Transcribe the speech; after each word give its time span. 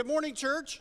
Good 0.00 0.06
morning, 0.06 0.34
church. 0.34 0.80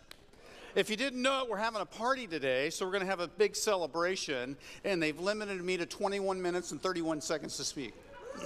If 0.76 0.90
you 0.90 0.96
didn't 0.96 1.22
know 1.22 1.46
we're 1.50 1.58
having 1.58 1.82
a 1.82 1.86
party 1.86 2.26
today, 2.26 2.70
so 2.70 2.86
we're 2.86 2.94
going 2.94 3.04
to 3.04 3.10
have 3.10 3.20
a 3.20 3.28
big 3.28 3.54
celebration, 3.54 4.56
and 4.86 5.04
they've 5.04 5.20
limited 5.20 5.62
me 5.62 5.76
to 5.76 5.86
21 5.86 6.42
minutes 6.42 6.72
and 6.72 6.82
31 6.82 7.20
seconds 7.20 7.58
to 7.58 7.66
speak. 7.66 7.94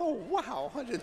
oh, 0.00 0.12
wow. 0.12 0.70
I, 0.76 0.84
did... 0.84 1.00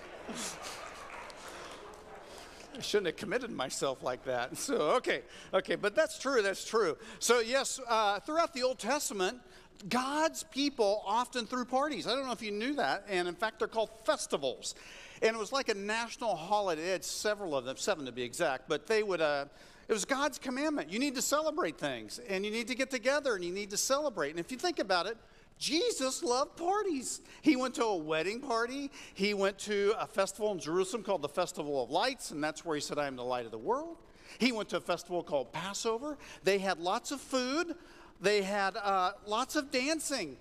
I 2.77 2.79
shouldn't 2.79 3.07
have 3.07 3.17
committed 3.17 3.51
myself 3.51 4.01
like 4.01 4.23
that. 4.23 4.57
So, 4.57 4.75
okay, 4.91 5.23
okay, 5.53 5.75
but 5.75 5.93
that's 5.93 6.17
true, 6.17 6.41
that's 6.41 6.63
true. 6.63 6.97
So, 7.19 7.41
yes, 7.41 7.81
uh, 7.89 8.21
throughout 8.21 8.53
the 8.53 8.63
Old 8.63 8.79
Testament, 8.79 9.41
God's 9.89 10.43
people 10.43 11.03
often 11.05 11.47
threw 11.47 11.65
parties. 11.65 12.07
I 12.07 12.15
don't 12.15 12.27
know 12.27 12.31
if 12.31 12.41
you 12.41 12.51
knew 12.51 12.75
that, 12.75 13.07
and 13.09 13.27
in 13.27 13.35
fact, 13.35 13.59
they're 13.59 13.67
called 13.67 13.89
festivals. 14.05 14.73
And 15.21 15.35
it 15.35 15.39
was 15.39 15.51
like 15.51 15.69
a 15.69 15.73
national 15.73 16.35
holiday. 16.35 16.83
They 16.83 16.91
had 16.91 17.03
several 17.03 17.55
of 17.55 17.65
them, 17.65 17.77
seven 17.77 18.05
to 18.05 18.11
be 18.11 18.23
exact, 18.23 18.67
but 18.67 18.87
they 18.87 19.03
would. 19.03 19.21
Uh, 19.21 19.45
it 19.87 19.93
was 19.93 20.05
God's 20.05 20.39
commandment. 20.39 20.89
You 20.89 20.99
need 20.99 21.15
to 21.15 21.21
celebrate 21.21 21.77
things, 21.77 22.19
and 22.29 22.45
you 22.45 22.51
need 22.51 22.67
to 22.69 22.75
get 22.75 22.89
together, 22.89 23.35
and 23.35 23.43
you 23.43 23.51
need 23.51 23.71
to 23.71 23.77
celebrate. 23.77 24.31
And 24.31 24.39
if 24.39 24.51
you 24.51 24.57
think 24.57 24.79
about 24.79 25.05
it, 25.05 25.17
Jesus 25.57 26.23
loved 26.23 26.57
parties. 26.57 27.21
He 27.41 27.55
went 27.55 27.75
to 27.75 27.83
a 27.83 27.95
wedding 27.95 28.39
party. 28.39 28.89
He 29.13 29.33
went 29.33 29.59
to 29.59 29.93
a 29.99 30.07
festival 30.07 30.51
in 30.53 30.59
Jerusalem 30.59 31.03
called 31.03 31.21
the 31.21 31.29
Festival 31.29 31.83
of 31.83 31.91
Lights, 31.91 32.31
and 32.31 32.43
that's 32.43 32.65
where 32.65 32.75
he 32.75 32.81
said, 32.81 32.97
I 32.97 33.05
am 33.05 33.15
the 33.15 33.23
light 33.23 33.45
of 33.45 33.51
the 33.51 33.59
world. 33.59 33.97
He 34.39 34.51
went 34.51 34.69
to 34.69 34.77
a 34.77 34.81
festival 34.81 35.21
called 35.21 35.51
Passover. 35.51 36.17
They 36.43 36.57
had 36.57 36.79
lots 36.79 37.11
of 37.11 37.21
food, 37.21 37.75
they 38.21 38.41
had 38.41 38.75
uh, 38.77 39.11
lots 39.27 39.55
of 39.55 39.71
dancing. 39.71 40.37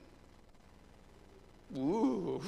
Ooh. 1.76 2.40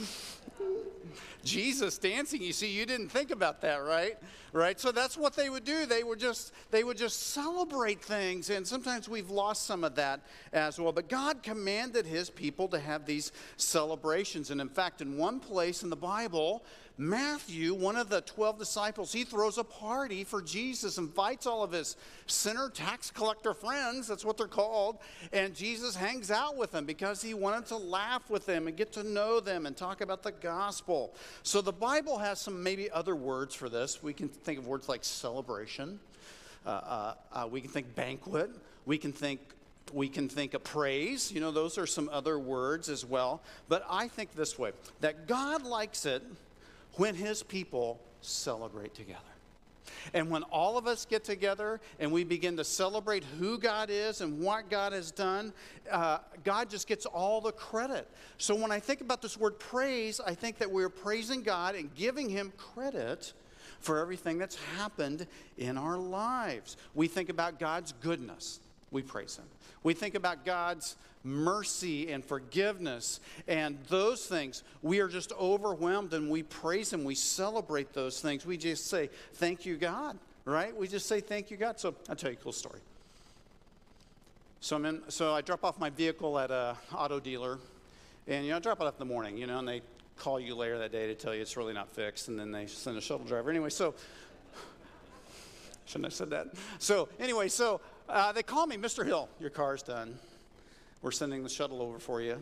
Jesus 1.45 1.99
dancing. 1.99 2.43
You 2.43 2.53
see, 2.53 2.69
you 2.69 2.87
didn't 2.87 3.09
think 3.09 3.31
about 3.31 3.61
that, 3.63 3.79
right? 3.79 4.17
Right? 4.53 4.79
So 4.79 4.93
that's 4.93 5.17
what 5.17 5.35
they 5.35 5.51
would 5.51 5.65
do. 5.65 5.87
They 5.87 6.05
would 6.05 6.21
just 6.21 6.53
they 6.71 6.85
would 6.85 6.97
just 6.97 7.29
celebrate 7.29 8.03
things 8.03 8.51
and 8.51 8.67
sometimes 8.67 9.09
we've 9.09 9.31
lost 9.31 9.67
some 9.67 9.83
of 9.83 9.95
that 9.97 10.21
as 10.53 10.79
well. 10.79 10.93
But 10.93 11.09
God 11.09 11.43
commanded 11.43 12.07
his 12.07 12.31
people 12.31 12.69
to 12.69 12.79
have 12.79 13.07
these 13.07 13.33
celebrations. 13.57 14.51
And 14.51 14.61
in 14.61 14.69
fact, 14.69 15.01
in 15.01 15.17
one 15.17 15.41
place 15.41 15.83
in 15.83 15.91
the 15.91 15.97
Bible, 15.97 16.65
Matthew, 16.99 17.73
one 17.73 17.97
of 17.97 18.11
the 18.11 18.21
12 18.21 18.59
disciples, 18.59 19.13
he 19.13 19.25
throws 19.25 19.57
a 19.57 19.65
party 19.65 20.25
for 20.25 20.43
Jesus, 20.43 20.99
invites 20.99 21.47
all 21.47 21.63
of 21.63 21.73
his 21.73 21.97
sinner 22.27 22.69
tax 22.69 23.11
collector 23.11 23.55
friends, 23.55 24.07
that's 24.07 24.25
what 24.25 24.37
they're 24.37 24.47
called, 24.47 24.99
and 25.33 25.55
Jesus 25.55 25.97
hangs 25.97 26.31
out 26.31 26.57
with 26.57 26.71
them 26.71 26.85
because 26.85 27.23
he 27.23 27.33
wanted 27.33 27.67
to 27.67 27.77
laugh 27.77 28.29
with 28.29 28.45
them 28.45 28.69
and 28.69 28.77
get 28.77 28.93
to 28.93 29.03
know 29.03 29.41
them 29.41 29.65
and 29.65 29.77
talk 29.77 30.03
about 30.03 30.23
the 30.23 30.33
gospel. 30.33 31.15
So 31.43 31.63
the 31.63 31.73
Bible 31.73 32.19
has 32.19 32.41
some 32.41 32.63
maybe 32.63 32.91
other 32.91 33.17
words 33.17 33.55
for 33.55 33.69
this. 33.69 34.03
We 34.03 34.13
can 34.13 34.29
think 34.29 34.59
of 34.59 34.67
words 34.67 34.89
like 34.89 35.03
celebration, 35.03 35.99
uh, 36.67 36.69
uh, 36.69 37.15
uh, 37.33 37.49
we 37.51 37.63
can 37.63 37.71
think 37.71 37.95
banquet, 37.95 38.51
we 38.85 38.99
can 38.99 39.13
think 39.13 39.41
we 39.93 40.09
can 40.09 40.29
think 40.29 40.55
of 40.55 40.63
praise. 40.63 41.33
You 41.33 41.41
know, 41.41 41.51
those 41.51 41.77
are 41.77 41.87
some 41.87 42.09
other 42.13 42.39
words 42.39 42.89
as 42.89 43.05
well. 43.05 43.43
But 43.69 43.85
I 43.91 44.09
think 44.09 44.35
this 44.35 44.59
way 44.59 44.73
that 45.01 45.27
God 45.27 45.65
likes 45.65 46.07
it 46.07 46.23
when 46.97 47.15
his 47.15 47.43
people 47.43 48.01
celebrate 48.21 48.95
together. 48.95 49.21
And 50.15 50.31
when 50.31 50.43
all 50.45 50.79
of 50.79 50.87
us 50.87 51.05
get 51.05 51.25
together 51.25 51.81
and 51.99 52.11
we 52.11 52.25
begin 52.25 52.57
to 52.57 52.65
celebrate 52.65 53.25
who 53.39 53.59
God 53.59 53.89
is 53.91 54.21
and 54.21 54.41
what 54.41 54.71
God 54.71 54.93
has 54.93 55.11
done, 55.11 55.53
uh, 55.91 56.19
God 56.45 56.71
just 56.71 56.87
gets 56.87 57.07
all 57.07 57.41
the 57.41 57.53
credit. 57.53 58.09
So 58.39 58.55
when 58.55 58.71
I 58.71 58.81
think 58.81 59.01
about 59.01 59.23
this 59.23 59.37
word 59.37 59.59
praise, 59.59 60.21
I 60.21 60.35
think 60.35 60.59
that 60.59 60.71
we're 60.71 60.89
praising 60.89 61.43
God 61.43 61.75
and 61.75 61.95
giving 61.95 62.29
Him 62.29 62.53
credit 62.57 63.33
for 63.81 63.99
everything 63.99 64.39
that's 64.39 64.57
happened 64.77 65.27
in 65.59 65.77
our 65.77 65.99
lives. 65.99 66.77
We 66.95 67.09
think 67.09 67.29
about 67.29 67.59
God's 67.59 67.93
goodness, 68.01 68.61
we 68.91 69.03
praise 69.03 69.37
Him. 69.37 69.47
We 69.83 69.95
think 69.95 70.15
about 70.15 70.45
God's 70.45 70.97
mercy 71.25 72.11
and 72.11 72.25
forgiveness 72.25 73.21
and 73.47 73.79
those 73.89 74.27
things. 74.27 74.63
We 74.83 75.01
are 75.01 75.09
just 75.09 75.33
overwhelmed 75.33 76.15
and 76.15 76.31
we 76.31 76.43
praise 76.43 76.93
Him. 76.93 77.05
We 77.05 77.15
celebrate 77.15 77.93
those 77.93 78.21
things. 78.21 78.45
We 78.45 78.57
just 78.57 78.87
say, 78.89 79.11
Thank 79.35 79.67
you, 79.67 79.77
God, 79.77 80.19
right? 80.45 80.77
We 80.77 80.89
just 80.89 81.07
say, 81.07 81.21
Thank 81.21 81.51
you, 81.51 81.57
God. 81.57 81.79
So 81.79 81.95
I'll 82.09 82.17
tell 82.17 82.31
you 82.31 82.39
a 82.41 82.43
cool 82.43 82.53
story. 82.53 82.81
So, 84.61 84.77
I'm 84.77 84.85
in, 84.85 85.03
so 85.09 85.35
I 85.35 85.41
drop 85.41 85.65
off 85.65 85.81
my 85.81 85.91
vehicle 85.91 86.39
at 86.39 86.53
a 86.53 86.77
auto 86.95 87.19
dealer, 87.19 87.59
and 88.29 88.45
you 88.45 88.53
know, 88.53 88.59
I 88.59 88.61
drop 88.61 88.81
it 88.81 88.87
off 88.87 88.95
in 88.95 89.09
the 89.09 89.13
morning, 89.13 89.37
you 89.37 89.49
know, 89.49 89.59
and 89.59 89.67
they 89.67 89.83
call 90.17 90.39
you 90.39 90.55
later 90.55 90.79
that 90.79 90.93
day 90.93 91.09
to 91.09 91.17
tell 91.17 91.35
you 91.35 91.43
it's 91.43 91.57
really 91.57 91.75
not 91.75 91.89
fixed, 91.89 92.29
and 92.29 92.39
then 92.39 92.53
they 92.53 92.67
send 92.67 92.97
a 92.97 93.01
shuttle 93.01 93.27
driver. 93.27 93.51
Anyway, 93.51 93.71
so 93.71 93.93
shouldn't 95.85 96.05
have 96.05 96.15
said 96.15 96.31
that. 96.31 96.47
So 96.79 97.09
anyway, 97.19 97.49
so 97.49 97.81
uh, 98.09 98.31
they 98.31 98.45
call 98.45 98.69
me, 98.69 98.77
Mr. 98.77 99.05
Hill, 99.05 99.29
your 99.41 99.51
car's 99.51 99.83
done. 99.83 100.17
We're 101.03 101.11
sending 101.11 101.43
the 101.43 101.49
shuttle 101.49 101.83
over 101.83 101.99
for 101.99 102.23
you. 102.23 102.41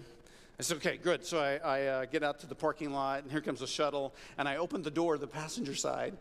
I 0.59 0.63
said, 0.63 0.77
okay, 0.77 0.99
good. 0.99 1.25
So 1.25 1.41
I, 1.41 1.57
I 1.57 1.87
uh, 1.87 2.05
get 2.05 2.23
out 2.23 2.41
to 2.41 2.47
the 2.47 2.55
parking 2.55 2.93
lot, 2.93 3.23
and 3.23 3.33
here 3.33 3.41
comes 3.41 3.61
the 3.61 3.67
shuttle, 3.67 4.15
and 4.37 4.47
I 4.47 4.57
open 4.57 4.83
the 4.83 4.91
door, 4.91 5.17
the 5.17 5.27
passenger 5.27 5.75
side, 5.75 6.15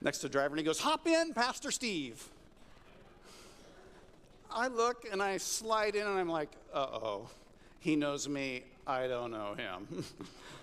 next 0.00 0.18
to 0.18 0.28
the 0.28 0.32
driver, 0.32 0.54
and 0.54 0.58
he 0.58 0.64
goes, 0.64 0.80
hop 0.80 1.06
in, 1.06 1.34
Pastor 1.34 1.70
Steve. 1.70 2.26
I 4.50 4.68
look 4.68 5.06
and 5.10 5.22
I 5.22 5.36
slide 5.36 5.94
in, 5.94 6.06
and 6.06 6.18
I'm 6.18 6.28
like, 6.28 6.50
uh 6.72 6.78
oh, 6.78 7.28
he 7.80 7.96
knows 7.96 8.28
me, 8.28 8.64
I 8.86 9.06
don't 9.06 9.30
know 9.30 9.54
him. 9.54 10.04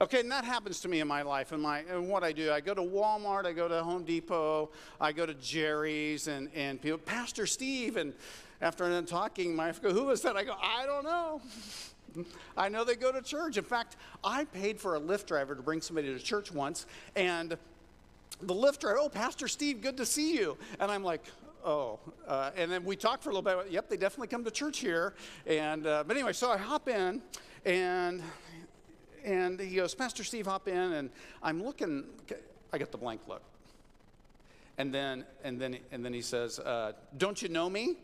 okay, 0.00 0.20
and 0.20 0.30
that 0.30 0.44
happens 0.44 0.80
to 0.80 0.88
me 0.88 1.00
in 1.00 1.08
my 1.08 1.22
life. 1.22 1.52
And, 1.52 1.62
my, 1.62 1.80
and 1.80 2.08
what 2.08 2.24
I 2.24 2.32
do, 2.32 2.52
I 2.52 2.60
go 2.60 2.74
to 2.74 2.82
Walmart, 2.82 3.46
I 3.46 3.52
go 3.52 3.68
to 3.68 3.82
Home 3.82 4.04
Depot, 4.04 4.70
I 5.00 5.12
go 5.12 5.26
to 5.26 5.34
Jerry's, 5.34 6.28
and, 6.28 6.48
and 6.54 6.80
people, 6.80 6.98
Pastor 6.98 7.46
Steve, 7.46 7.96
and 7.96 8.12
after 8.60 8.84
I'm 8.84 9.06
talking, 9.06 9.54
my 9.54 9.66
wife 9.66 9.82
goes, 9.82 9.92
Who 9.92 10.04
was 10.04 10.22
that? 10.22 10.36
I 10.36 10.44
go, 10.44 10.54
I 10.60 10.86
don't 10.86 11.04
know. 11.04 11.40
I 12.56 12.68
know 12.68 12.84
they 12.84 12.96
go 12.96 13.12
to 13.12 13.22
church. 13.22 13.56
In 13.56 13.64
fact, 13.64 13.96
I 14.22 14.44
paid 14.44 14.80
for 14.80 14.96
a 14.96 15.00
Lyft 15.00 15.26
driver 15.26 15.54
to 15.54 15.62
bring 15.62 15.80
somebody 15.80 16.12
to 16.12 16.18
church 16.18 16.52
once, 16.52 16.86
and 17.16 17.56
the 18.42 18.54
Lyft 18.54 18.80
driver, 18.80 18.98
oh, 19.00 19.08
Pastor 19.08 19.48
Steve, 19.48 19.80
good 19.80 19.96
to 19.96 20.06
see 20.06 20.34
you. 20.34 20.56
And 20.78 20.90
I'm 20.90 21.04
like, 21.04 21.24
oh. 21.64 21.98
Uh, 22.26 22.50
and 22.56 22.70
then 22.70 22.84
we 22.84 22.96
talked 22.96 23.22
for 23.22 23.30
a 23.30 23.34
little 23.34 23.62
bit. 23.62 23.70
Yep, 23.70 23.88
they 23.88 23.96
definitely 23.96 24.28
come 24.28 24.44
to 24.44 24.50
church 24.50 24.78
here. 24.78 25.14
And 25.46 25.86
uh, 25.86 26.04
but 26.06 26.16
anyway, 26.16 26.32
so 26.32 26.50
I 26.50 26.56
hop 26.56 26.88
in, 26.88 27.22
and 27.64 28.22
and 29.24 29.60
he 29.60 29.76
goes, 29.76 29.94
Pastor 29.94 30.24
Steve, 30.24 30.46
hop 30.46 30.68
in, 30.68 30.76
and 30.76 31.10
I'm 31.42 31.62
looking. 31.62 32.04
I 32.72 32.78
get 32.78 32.92
the 32.92 32.98
blank 32.98 33.22
look. 33.26 33.42
And 34.78 34.94
then 34.94 35.24
and 35.44 35.60
then 35.60 35.78
and 35.92 36.04
then 36.04 36.12
he 36.12 36.22
says, 36.22 36.58
uh, 36.58 36.92
"Don't 37.16 37.40
you 37.42 37.48
know 37.48 37.68
me?" 37.68 37.96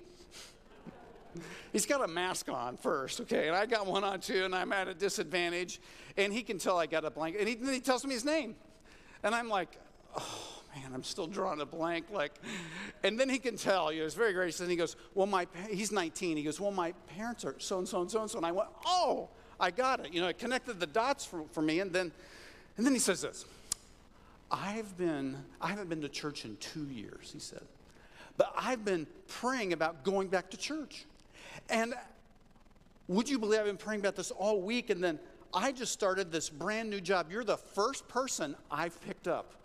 He's 1.72 1.86
got 1.86 2.02
a 2.02 2.08
mask 2.08 2.48
on 2.50 2.76
first, 2.76 3.20
okay, 3.22 3.48
and 3.48 3.56
I 3.56 3.66
got 3.66 3.86
one 3.86 4.04
on 4.04 4.20
too, 4.20 4.44
and 4.44 4.54
I'm 4.54 4.72
at 4.72 4.88
a 4.88 4.94
disadvantage, 4.94 5.80
and 6.16 6.32
he 6.32 6.42
can 6.42 6.58
tell 6.58 6.78
I 6.78 6.86
got 6.86 7.04
a 7.04 7.10
blank, 7.10 7.36
and 7.38 7.48
he, 7.48 7.56
he 7.56 7.80
tells 7.80 8.04
me 8.04 8.14
his 8.14 8.24
name, 8.24 8.56
and 9.22 9.34
I'm 9.34 9.48
like, 9.48 9.78
oh 10.16 10.62
man, 10.74 10.92
I'm 10.94 11.02
still 11.02 11.26
drawing 11.26 11.60
a 11.60 11.66
blank, 11.66 12.06
like, 12.10 12.32
and 13.02 13.18
then 13.18 13.28
he 13.28 13.38
can 13.38 13.56
tell, 13.56 13.92
you 13.92 14.00
know, 14.00 14.06
it's 14.06 14.14
very 14.14 14.32
gracious, 14.32 14.60
and 14.60 14.70
he 14.70 14.76
goes, 14.76 14.96
well, 15.14 15.26
my, 15.26 15.46
he's 15.70 15.92
19, 15.92 16.36
he 16.36 16.42
goes, 16.42 16.60
well, 16.60 16.70
my 16.70 16.92
parents 17.16 17.44
are 17.44 17.54
so 17.58 17.78
and 17.78 17.88
so 17.88 18.00
and 18.00 18.10
so 18.10 18.22
and 18.22 18.30
so, 18.30 18.38
and 18.38 18.46
I 18.46 18.52
went, 18.52 18.68
oh, 18.86 19.28
I 19.58 19.70
got 19.70 20.04
it, 20.04 20.12
you 20.12 20.20
know, 20.20 20.28
it 20.28 20.38
connected 20.38 20.80
the 20.80 20.86
dots 20.86 21.24
for, 21.24 21.44
for 21.52 21.62
me, 21.62 21.80
and 21.80 21.92
then, 21.92 22.12
and 22.76 22.84
then 22.84 22.92
he 22.92 22.98
says 22.98 23.22
this, 23.22 23.44
I've 24.50 24.96
been, 24.96 25.36
I 25.60 25.68
haven't 25.68 25.88
been 25.88 26.02
to 26.02 26.08
church 26.08 26.44
in 26.44 26.56
two 26.58 26.88
years, 26.88 27.30
he 27.32 27.38
said. 27.38 27.62
But 28.36 28.52
I've 28.56 28.84
been 28.84 29.06
praying 29.28 29.72
about 29.72 30.04
going 30.04 30.28
back 30.28 30.50
to 30.50 30.56
church. 30.56 31.06
And 31.68 31.94
would 33.08 33.28
you 33.28 33.38
believe 33.38 33.60
I've 33.60 33.66
been 33.66 33.76
praying 33.76 34.00
about 34.00 34.16
this 34.16 34.30
all 34.30 34.60
week 34.60 34.90
and 34.90 35.02
then 35.02 35.18
I 35.54 35.72
just 35.72 35.92
started 35.92 36.30
this 36.30 36.50
brand 36.50 36.90
new 36.90 37.00
job. 37.00 37.30
You're 37.30 37.44
the 37.44 37.56
first 37.56 38.06
person 38.08 38.56
I've 38.70 39.00
picked 39.02 39.28
up. 39.28 39.52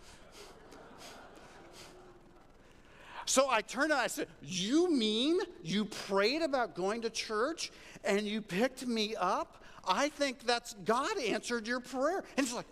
So 3.28 3.48
I 3.50 3.62
turned 3.62 3.92
and 3.92 4.02
I 4.02 4.08
said, 4.08 4.28
You 4.42 4.92
mean 4.92 5.40
you 5.64 5.86
prayed 5.86 6.42
about 6.42 6.76
going 6.76 7.04
to 7.04 7.10
church 7.10 7.72
and 8.04 8.22
you 8.22 8.42
picked 8.42 8.86
me 8.86 9.16
up? 9.16 9.64
I 9.88 10.10
think 10.10 10.46
that's 10.46 10.74
God 10.86 11.18
answered 11.18 11.68
your 11.68 11.80
prayer. 11.80 12.24
And 12.38 12.46
he's 12.46 12.56
like, 12.56 12.68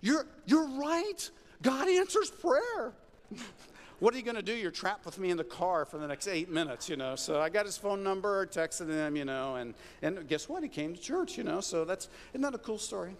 You're, 0.00 0.26
you're 0.46 0.68
right. 0.68 1.30
God 1.62 1.88
answers 1.88 2.30
prayer. 2.30 2.92
what 4.00 4.12
are 4.14 4.16
you 4.16 4.22
going 4.22 4.36
to 4.36 4.42
do? 4.42 4.52
You're 4.52 4.70
trapped 4.70 5.06
with 5.06 5.18
me 5.18 5.30
in 5.30 5.36
the 5.36 5.44
car 5.44 5.84
for 5.84 5.98
the 5.98 6.06
next 6.06 6.28
eight 6.28 6.50
minutes, 6.50 6.88
you 6.88 6.96
know. 6.96 7.16
So 7.16 7.40
I 7.40 7.48
got 7.48 7.64
his 7.64 7.78
phone 7.78 8.02
number, 8.02 8.46
texted 8.46 8.88
him, 8.88 9.16
you 9.16 9.24
know, 9.24 9.56
and, 9.56 9.74
and 10.02 10.28
guess 10.28 10.48
what? 10.48 10.62
He 10.62 10.68
came 10.68 10.94
to 10.94 11.00
church, 11.00 11.38
you 11.38 11.44
know. 11.44 11.60
So 11.60 11.84
that's, 11.84 12.08
isn't 12.32 12.42
that 12.42 12.54
a 12.54 12.58
cool 12.58 12.78
story? 12.78 13.16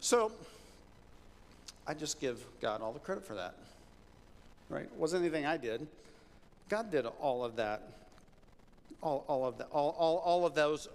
So 0.00 0.32
I 1.86 1.94
just 1.94 2.20
give 2.20 2.44
God 2.60 2.80
all 2.80 2.92
the 2.92 3.00
credit 3.00 3.24
for 3.24 3.34
that, 3.34 3.54
right? 4.68 4.84
It 4.84 4.96
wasn't 4.96 5.22
anything 5.22 5.46
I 5.46 5.56
did. 5.56 5.86
God 6.68 6.90
did 6.90 7.06
all 7.06 7.44
of 7.44 7.56
that, 7.56 7.82
all, 9.02 9.24
all 9.26 9.46
of 9.46 9.58
that, 9.58 9.68
all, 9.72 9.96
all, 9.98 10.18
all 10.18 10.46
of 10.46 10.54
those, 10.54 10.88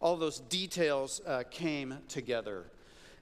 all 0.00 0.16
those 0.16 0.40
details 0.40 1.20
uh, 1.26 1.42
came 1.50 1.98
together. 2.08 2.64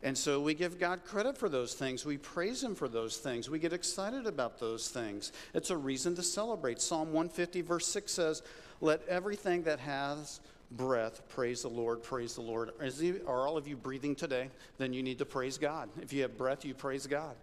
And 0.02 0.16
so 0.16 0.40
we 0.40 0.54
give 0.54 0.78
God 0.78 1.04
credit 1.04 1.36
for 1.36 1.48
those 1.48 1.74
things. 1.74 2.04
We 2.04 2.18
praise 2.18 2.62
Him 2.62 2.74
for 2.74 2.88
those 2.88 3.16
things. 3.16 3.48
We 3.48 3.58
get 3.58 3.72
excited 3.72 4.26
about 4.26 4.60
those 4.60 4.88
things. 4.88 5.32
It's 5.54 5.70
a 5.70 5.76
reason 5.76 6.14
to 6.16 6.22
celebrate. 6.22 6.80
Psalm 6.80 7.12
150, 7.12 7.62
verse 7.62 7.86
6 7.88 8.12
says, 8.12 8.42
Let 8.80 9.06
everything 9.08 9.62
that 9.64 9.80
has 9.80 10.40
breath 10.70 11.22
praise 11.28 11.62
the 11.62 11.68
Lord, 11.68 12.02
praise 12.02 12.34
the 12.34 12.42
Lord. 12.42 12.70
He, 12.98 13.14
are 13.26 13.46
all 13.46 13.56
of 13.56 13.66
you 13.66 13.76
breathing 13.76 14.14
today? 14.14 14.50
Then 14.78 14.92
you 14.92 15.02
need 15.02 15.18
to 15.18 15.24
praise 15.24 15.58
God. 15.58 15.88
If 16.02 16.12
you 16.12 16.22
have 16.22 16.36
breath, 16.36 16.64
you 16.64 16.74
praise 16.74 17.06
God. 17.06 17.34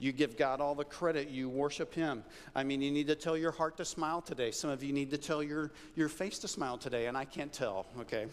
You 0.00 0.12
give 0.12 0.36
God 0.36 0.60
all 0.60 0.74
the 0.74 0.84
credit. 0.84 1.28
You 1.28 1.48
worship 1.48 1.94
Him. 1.94 2.24
I 2.54 2.64
mean, 2.64 2.82
you 2.82 2.90
need 2.90 3.06
to 3.06 3.14
tell 3.14 3.36
your 3.36 3.52
heart 3.52 3.76
to 3.76 3.84
smile 3.84 4.20
today. 4.20 4.50
Some 4.50 4.70
of 4.70 4.82
you 4.82 4.92
need 4.92 5.10
to 5.10 5.18
tell 5.18 5.42
your, 5.42 5.70
your 5.94 6.08
face 6.08 6.38
to 6.40 6.48
smile 6.48 6.78
today, 6.78 7.06
and 7.06 7.16
I 7.16 7.26
can't 7.26 7.52
tell, 7.52 7.86
okay? 8.00 8.26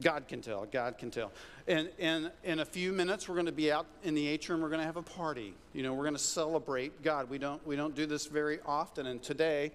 God 0.00 0.28
can 0.28 0.40
tell. 0.40 0.66
God 0.66 0.98
can 0.98 1.10
tell. 1.10 1.32
And, 1.66 1.88
and 1.98 2.30
in 2.44 2.60
a 2.60 2.64
few 2.64 2.92
minutes, 2.92 3.28
we're 3.28 3.34
going 3.34 3.46
to 3.46 3.52
be 3.52 3.72
out 3.72 3.86
in 4.02 4.14
the 4.14 4.26
atrium. 4.26 4.60
We're 4.60 4.68
going 4.68 4.80
to 4.80 4.86
have 4.86 4.96
a 4.96 5.02
party. 5.02 5.54
You 5.72 5.82
know, 5.82 5.94
we're 5.94 6.04
going 6.04 6.14
to 6.14 6.20
celebrate 6.20 7.02
God. 7.02 7.28
We 7.28 7.38
don't, 7.38 7.64
we 7.66 7.76
don't 7.76 7.94
do 7.94 8.06
this 8.06 8.26
very 8.26 8.58
often. 8.64 9.06
And 9.06 9.22
today, 9.22 9.72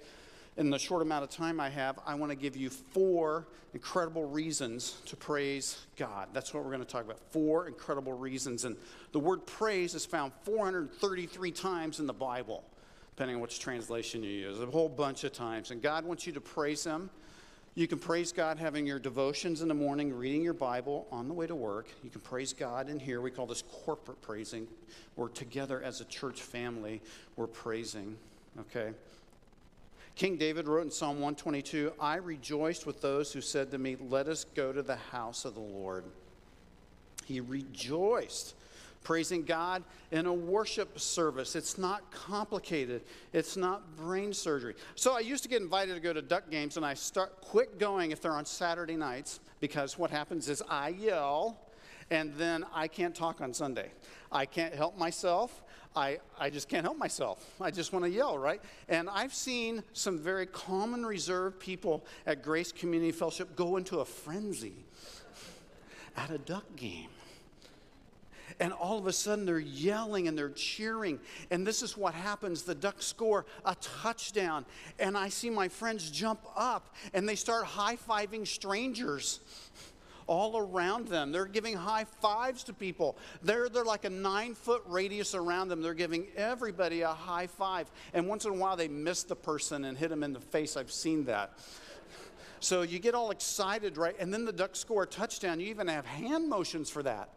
in 0.58 0.70
the 0.70 0.80
short 0.80 1.02
amount 1.02 1.24
of 1.24 1.30
time 1.30 1.60
I 1.60 1.70
have, 1.70 2.00
I 2.06 2.16
want 2.16 2.32
to 2.32 2.36
give 2.36 2.56
you 2.56 2.70
four 2.70 3.48
incredible 3.74 4.26
reasons 4.26 4.98
to 5.08 5.16
praise 5.16 5.78
God. 5.98 6.30
That's 6.34 6.54
what 6.54 6.64
we're 6.64 6.72
going 6.72 6.86
to 6.86 6.92
talk 6.92 7.04
about. 7.04 7.20
Four 7.32 7.68
incredible 7.68 8.14
reasons. 8.14 8.66
And 8.66 8.78
the 9.12 9.20
word 9.20 9.46
praise 9.48 9.96
is 9.96 10.06
found 10.06 10.32
433 10.44 11.52
times 11.52 12.00
in 12.00 12.06
the 12.06 12.14
Bible, 12.14 12.64
depending 13.16 13.38
on 13.38 13.42
which 13.42 13.60
translation 13.60 14.22
you 14.24 14.30
use, 14.30 14.60
a 14.60 14.66
whole 14.68 14.90
bunch 14.90 15.24
of 15.24 15.34
times. 15.34 15.72
And 15.72 15.82
God 15.82 16.06
wants 16.06 16.28
you 16.28 16.34
to 16.34 16.42
praise 16.42 16.84
Him. 16.84 17.10
You 17.76 17.88
can 17.88 17.98
praise 17.98 18.32
God 18.32 18.60
having 18.60 18.86
your 18.86 19.00
devotions 19.00 19.64
in 19.64 19.68
the 19.68 19.74
morning, 19.74 20.14
reading 20.14 20.44
your 20.44 20.54
Bible 20.54 21.08
on 21.12 21.28
the 21.28 21.34
way 21.34 21.48
to 21.48 21.56
work. 21.56 21.88
You 22.04 22.12
can 22.12 22.22
praise 22.22 22.54
God 22.54 22.88
in 22.88 23.00
here. 23.00 23.20
We 23.20 23.32
call 23.32 23.48
this 23.48 23.64
corporate 23.84 24.22
praising. 24.22 24.68
We're 25.16 25.30
together 25.30 25.82
as 25.82 26.00
a 26.00 26.06
church 26.06 26.44
family, 26.44 27.02
we're 27.36 27.48
praising, 27.48 28.16
okay? 28.60 28.94
King 30.16 30.38
David 30.38 30.68
wrote 30.68 30.84
in 30.84 30.92
Psalm 30.92 31.16
122 31.16 31.94
I 32.00 32.16
rejoiced 32.16 32.86
with 32.86 33.02
those 33.02 33.34
who 33.34 33.42
said 33.42 33.72
to 33.72 33.78
me, 33.78 33.98
Let 34.00 34.28
us 34.28 34.46
go 34.56 34.72
to 34.72 34.84
the 34.84 34.96
house 34.96 35.46
of 35.46 35.56
the 35.56 35.60
Lord. 35.60 36.06
He 37.26 37.40
rejoiced 37.40 38.56
praising 39.04 39.44
God 39.44 39.84
in 40.12 40.26
a 40.26 40.34
worship 40.34 41.00
service. 41.00 41.56
It's 41.56 41.78
not 41.78 42.10
complicated. 42.12 43.02
It's 43.34 43.58
not 43.58 43.98
brain 43.98 44.34
surgery. 44.34 44.76
So 44.96 45.16
I 45.16 45.20
used 45.20 45.44
to 45.44 45.50
get 45.50 45.62
invited 45.62 45.96
to 45.96 46.00
go 46.00 46.14
to 46.14 46.22
duck 46.22 46.50
games 46.50 46.78
and 46.78 46.86
I 46.86 46.94
start 46.94 47.42
quit 47.42 47.80
going 47.80 48.12
if 48.12 48.22
they're 48.22 48.32
on 48.32 48.46
Saturday 48.46 48.96
nights 48.96 49.40
because 49.60 49.98
what 49.98 50.10
happens 50.10 50.50
is 50.50 50.64
I 50.70 50.90
yell 50.90 51.60
and 52.10 52.34
then 52.36 52.66
I 52.74 52.88
can't 52.88 53.16
talk 53.16 53.42
on 53.42 53.54
Sunday. 53.54 53.92
I 54.32 54.46
can't 54.46 54.74
help 54.74 54.98
myself. 54.98 55.63
I, 55.96 56.20
I 56.40 56.50
just 56.50 56.70
can't 56.70 56.84
help 56.84 56.98
myself. 56.98 57.54
I 57.62 57.72
just 57.72 57.94
want 57.94 58.06
to 58.06 58.10
yell, 58.10 58.38
right? 58.38 58.62
And 58.90 59.10
I've 59.10 59.34
seen 59.34 59.84
some 59.94 60.18
very 60.18 60.46
calm 60.46 60.94
and 60.94 61.06
reserved 61.06 61.60
people 61.60 62.04
at 62.26 62.42
Grace 62.42 62.72
Community 62.72 63.12
Fellowship 63.12 63.56
go 63.56 63.78
into 63.78 64.00
a 64.00 64.06
frenzy 64.06 64.74
at 66.18 66.32
a 66.32 66.38
duck 66.38 66.66
game 66.76 67.10
and 68.60 68.74
all 68.74 68.98
of 68.98 69.08
a 69.08 69.14
sudden 69.14 69.46
they're 69.46 69.60
yelling 69.60 70.28
and 70.28 70.38
they're 70.38 70.50
cheering. 70.50 71.20
And 71.52 71.66
this 71.66 71.82
is 71.82 71.98
what 71.98 72.14
happens 72.14 72.64
the 72.64 72.76
Ducks 72.76 73.06
score 73.06 73.46
a 73.66 73.76
touchdown, 73.76 74.66
and 75.00 75.18
I 75.18 75.30
see 75.30 75.50
my 75.50 75.68
friends 75.68 76.10
jump 76.10 76.40
up 76.56 76.96
and 77.14 77.28
they 77.28 77.36
start 77.36 77.66
high 77.66 77.96
fiving 77.96 78.48
strangers 78.48 79.40
all 80.28 80.58
around 80.58 81.08
them. 81.08 81.32
They're 81.32 81.46
giving 81.46 81.76
high 81.76 82.06
fives 82.22 82.64
to 82.66 82.74
people. 82.74 83.18
They're, 83.42 83.70
they're 83.70 83.84
like 83.84 84.06
a 84.06 84.10
nine 84.10 84.56
foot 84.56 84.84
radius 84.88 85.36
around 85.36 85.70
them. 85.70 85.82
They're 85.82 85.94
giving 85.94 86.28
everybody 86.36 87.02
a 87.02 87.10
high 87.10 87.48
five. 87.48 87.92
And 88.14 88.28
once 88.28 88.46
in 88.46 88.52
a 88.52 88.56
while, 88.56 88.76
they 88.76 88.88
miss 88.88 89.24
the 89.24 89.36
person 89.36 89.86
and 89.86 89.98
hit 89.98 90.10
them 90.10 90.24
in 90.24 90.34
the 90.34 90.40
face. 90.40 90.78
I've 90.78 90.92
seen 90.92 91.26
that. 91.26 91.58
So 92.60 92.82
you 92.84 93.00
get 93.00 93.14
all 93.14 93.32
excited, 93.32 93.98
right? 93.98 94.16
And 94.20 94.34
then 94.34 94.46
the 94.46 94.54
Ducks 94.54 94.80
score 94.80 95.04
a 95.04 95.08
touchdown. 95.08 95.60
You 95.60 95.68
even 95.68 95.90
have 95.90 96.06
hand 96.06 96.48
motions 96.48 96.90
for 96.90 97.04
that. 97.04 97.30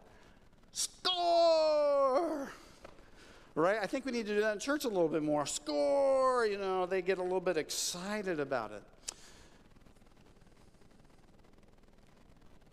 Score! 0.71 2.49
Right? 3.55 3.79
I 3.81 3.87
think 3.87 4.05
we 4.05 4.11
need 4.11 4.27
to 4.27 4.35
do 4.35 4.41
that 4.41 4.53
in 4.53 4.59
church 4.59 4.85
a 4.85 4.87
little 4.87 5.09
bit 5.09 5.23
more. 5.23 5.45
Score! 5.45 6.45
You 6.45 6.57
know, 6.57 6.85
they 6.85 7.01
get 7.01 7.17
a 7.17 7.23
little 7.23 7.41
bit 7.41 7.57
excited 7.57 8.39
about 8.39 8.71
it. 8.71 8.83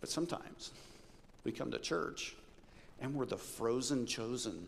But 0.04 0.10
sometimes 0.10 0.70
we 1.44 1.52
come 1.52 1.70
to 1.70 1.78
church 1.78 2.36
and 3.00 3.14
we're 3.14 3.24
the 3.24 3.38
frozen 3.38 4.04
chosen. 4.04 4.66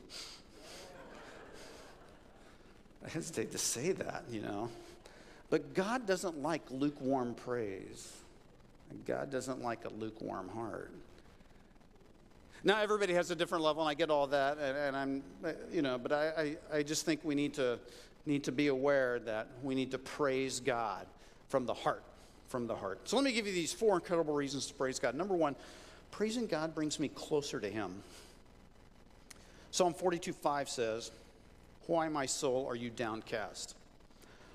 I 3.05 3.11
hesitate 3.11 3.53
to 3.53 3.59
say 3.59 3.93
that, 3.93 4.25
you 4.31 4.41
know. 4.41 4.71
But 5.51 5.75
God 5.75 6.07
doesn't 6.07 6.41
like 6.41 6.63
lukewarm 6.71 7.35
praise. 7.35 8.11
God 9.05 9.31
doesn't 9.31 9.63
like 9.63 9.85
a 9.85 9.91
lukewarm 9.91 10.49
heart. 10.49 10.91
Now, 12.65 12.81
everybody 12.81 13.13
has 13.13 13.31
a 13.31 13.37
different 13.37 13.63
level, 13.63 13.83
and 13.83 13.91
I 13.91 13.93
get 13.95 14.09
all 14.09 14.29
that, 14.29 14.57
and, 14.57 14.75
and 14.79 14.97
I'm, 14.97 15.23
you 15.71 15.83
know, 15.83 15.99
but 15.99 16.13
I, 16.13 16.57
I, 16.73 16.79
I 16.79 16.83
just 16.83 17.05
think 17.05 17.21
we 17.25 17.35
need 17.35 17.53
to, 17.55 17.79
need 18.25 18.43
to 18.45 18.53
be 18.53 18.69
aware 18.69 19.19
that 19.19 19.49
we 19.63 19.75
need 19.75 19.91
to 19.91 19.99
praise 19.99 20.61
God 20.61 21.07
from 21.51 21.67
the 21.67 21.75
heart, 21.75 22.03
from 22.49 22.67
the 22.67 22.75
heart. 22.75 23.09
So 23.09 23.17
let 23.17 23.25
me 23.25 23.33
give 23.33 23.47
you 23.47 23.53
these 23.53 23.73
four 23.73 23.95
incredible 23.95 24.35
reasons 24.35 24.67
to 24.67 24.75
praise 24.75 24.99
God. 24.99 25.15
Number 25.15 25.35
one, 25.35 25.57
praising 26.11 26.47
God 26.47 26.75
brings 26.75 27.01
me 27.01 27.09
closer 27.09 27.61
to 27.61 27.69
Him. 27.69 27.95
Psalm 29.71 29.95
42 29.95 30.33
5 30.33 30.69
says, 30.69 31.11
Why, 31.87 32.09
my 32.09 32.27
soul, 32.27 32.67
are 32.69 32.77
you 32.77 32.91
downcast? 32.91 33.75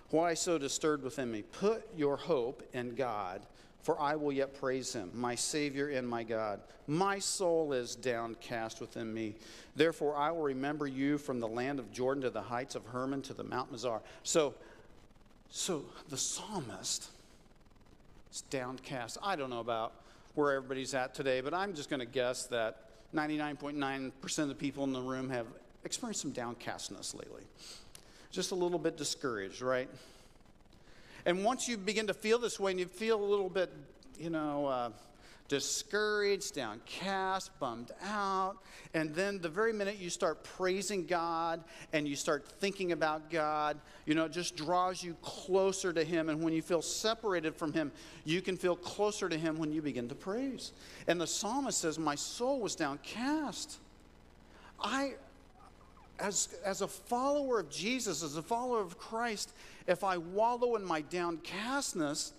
Why 0.10 0.34
so 0.34 0.58
disturbed 0.58 1.04
within 1.04 1.32
me? 1.32 1.44
Put 1.44 1.88
your 1.96 2.18
hope 2.18 2.64
in 2.74 2.96
God 2.96 3.42
for 3.82 4.00
I 4.00 4.16
will 4.16 4.32
yet 4.32 4.60
praise 4.60 4.94
him, 4.94 5.10
my 5.14 5.36
Savior 5.36 5.90
and 5.90 6.08
my 6.08 6.24
God. 6.24 6.60
My 6.88 7.20
soul 7.20 7.74
is 7.74 7.96
downcast 7.96 8.80
within 8.80 9.14
me. 9.14 9.36
Therefore, 9.76 10.16
I 10.16 10.32
will 10.32 10.44
remember 10.44 10.88
you 10.88 11.18
from 11.18 11.40
the 11.40 11.48
land 11.48 11.80
of 11.80 11.92
Jordan 11.92 12.24
to 12.24 12.30
the 12.30 12.42
heights 12.42 12.76
of 12.76 12.86
Hermon 12.86 13.22
to 13.24 13.34
the 13.34 13.44
Mount 13.44 13.74
Mizar. 13.74 14.02
So, 14.24 14.54
so 15.50 15.84
the 16.10 16.18
psalmist 16.18 17.10
is 18.31 18.42
downcast. 18.42 19.18
I 19.22 19.36
don't 19.36 19.50
know 19.50 19.60
about 19.60 19.94
where 20.35 20.54
everybody's 20.54 20.94
at 20.94 21.14
today, 21.14 21.42
but 21.42 21.54
I'm 21.54 21.73
just 21.73 21.90
going 21.90 22.00
to 22.00 22.06
guess 22.06 22.45
that 22.47 22.88
99.9% 23.14 24.40
of 24.40 24.47
the 24.47 24.56
people 24.56 24.83
in 24.85 24.94
the 24.94 25.02
room 25.02 25.30
have 25.30 25.47
experienced 25.83 26.21
some 26.21 26.31
downcastness 26.31 27.14
lately. 27.14 27.44
Just 28.31 28.52
a 28.52 28.56
little 28.56 28.80
bit 28.80 28.97
discouraged, 28.97 29.61
right? 29.61 29.90
And 31.26 31.44
once 31.44 31.68
you 31.68 31.78
begin 31.78 32.07
to 32.07 32.14
feel 32.14 32.40
this 32.40 32.59
way 32.59 32.71
and 32.71 32.80
you 32.80 32.85
feel 32.85 33.21
a 33.21 33.26
little 33.26 33.50
bit, 33.50 33.71
you 34.18 34.30
know, 34.30 34.66
uh, 34.66 34.90
discouraged, 35.52 36.56
downcast, 36.56 37.52
bummed 37.60 37.92
out, 38.06 38.56
and 38.94 39.14
then 39.14 39.38
the 39.42 39.50
very 39.50 39.74
minute 39.74 39.98
you 40.00 40.10
start 40.10 40.46
praising 40.46 41.06
God 41.06 41.62
and 41.92 42.08
you 42.08 42.16
start 42.16 42.48
thinking 42.62 42.94
about 42.94 43.30
God, 43.30 43.78
you 44.06 44.16
know, 44.16 44.24
it 44.24 44.31
just 44.31 44.56
draws 44.56 45.04
you 45.04 45.14
closer 45.22 45.92
to 45.92 46.06
Him. 46.06 46.30
And 46.30 46.42
when 46.42 46.54
you 46.54 46.62
feel 46.62 46.81
separated 46.81 47.54
from 47.54 47.74
Him, 47.74 47.92
you 48.24 48.42
can 48.42 48.56
feel 48.56 48.78
closer 48.78 49.28
to 49.28 49.38
Him 49.38 49.58
when 49.58 49.74
you 49.74 49.81
begin 49.81 50.08
to 50.08 50.16
praise. 50.16 50.72
And 51.06 51.20
the 51.20 51.28
psalmist 51.28 51.80
says, 51.80 52.00
My 52.00 52.16
soul 52.16 52.62
was 52.62 52.74
downcast. 52.78 53.78
I, 54.80 55.16
as, 56.18 56.56
as 56.64 56.81
a 56.81 56.88
follower 56.88 57.60
of 57.60 57.70
Jesus, 57.70 58.24
as 58.24 58.38
a 58.38 58.42
follower 58.42 58.80
of 58.80 58.98
Christ, 58.98 59.52
if 59.86 60.06
I 60.06 60.16
wallow 60.16 60.78
in 60.78 60.86
my 60.86 61.02
downcastness, 61.02 62.31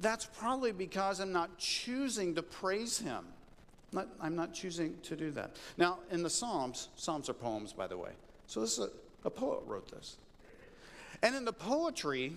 that's 0.00 0.26
probably 0.26 0.72
because 0.72 1.20
I'm 1.20 1.32
not 1.32 1.58
choosing 1.58 2.34
to 2.34 2.42
praise 2.42 2.98
Him. 2.98 3.24
I'm 4.20 4.34
not 4.34 4.52
choosing 4.52 4.96
to 5.02 5.14
do 5.14 5.30
that. 5.32 5.56
Now, 5.76 5.98
in 6.10 6.22
the 6.22 6.30
Psalms, 6.30 6.88
Psalms 6.96 7.28
are 7.28 7.34
poems, 7.34 7.72
by 7.72 7.86
the 7.86 7.96
way. 7.96 8.10
So 8.46 8.60
this 8.60 8.78
is 8.78 8.80
a, 8.80 8.88
a 9.24 9.30
poet 9.30 9.62
wrote 9.66 9.90
this. 9.90 10.16
And 11.22 11.34
in 11.34 11.44
the 11.44 11.52
poetry 11.52 12.32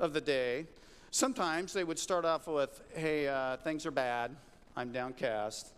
of 0.00 0.12
the 0.12 0.20
day, 0.20 0.66
sometimes 1.10 1.72
they 1.72 1.84
would 1.84 1.98
start 1.98 2.24
off 2.24 2.46
with, 2.46 2.82
hey, 2.94 3.28
uh, 3.28 3.56
things 3.58 3.86
are 3.86 3.90
bad, 3.90 4.34
I'm 4.76 4.92
downcast. 4.92 5.72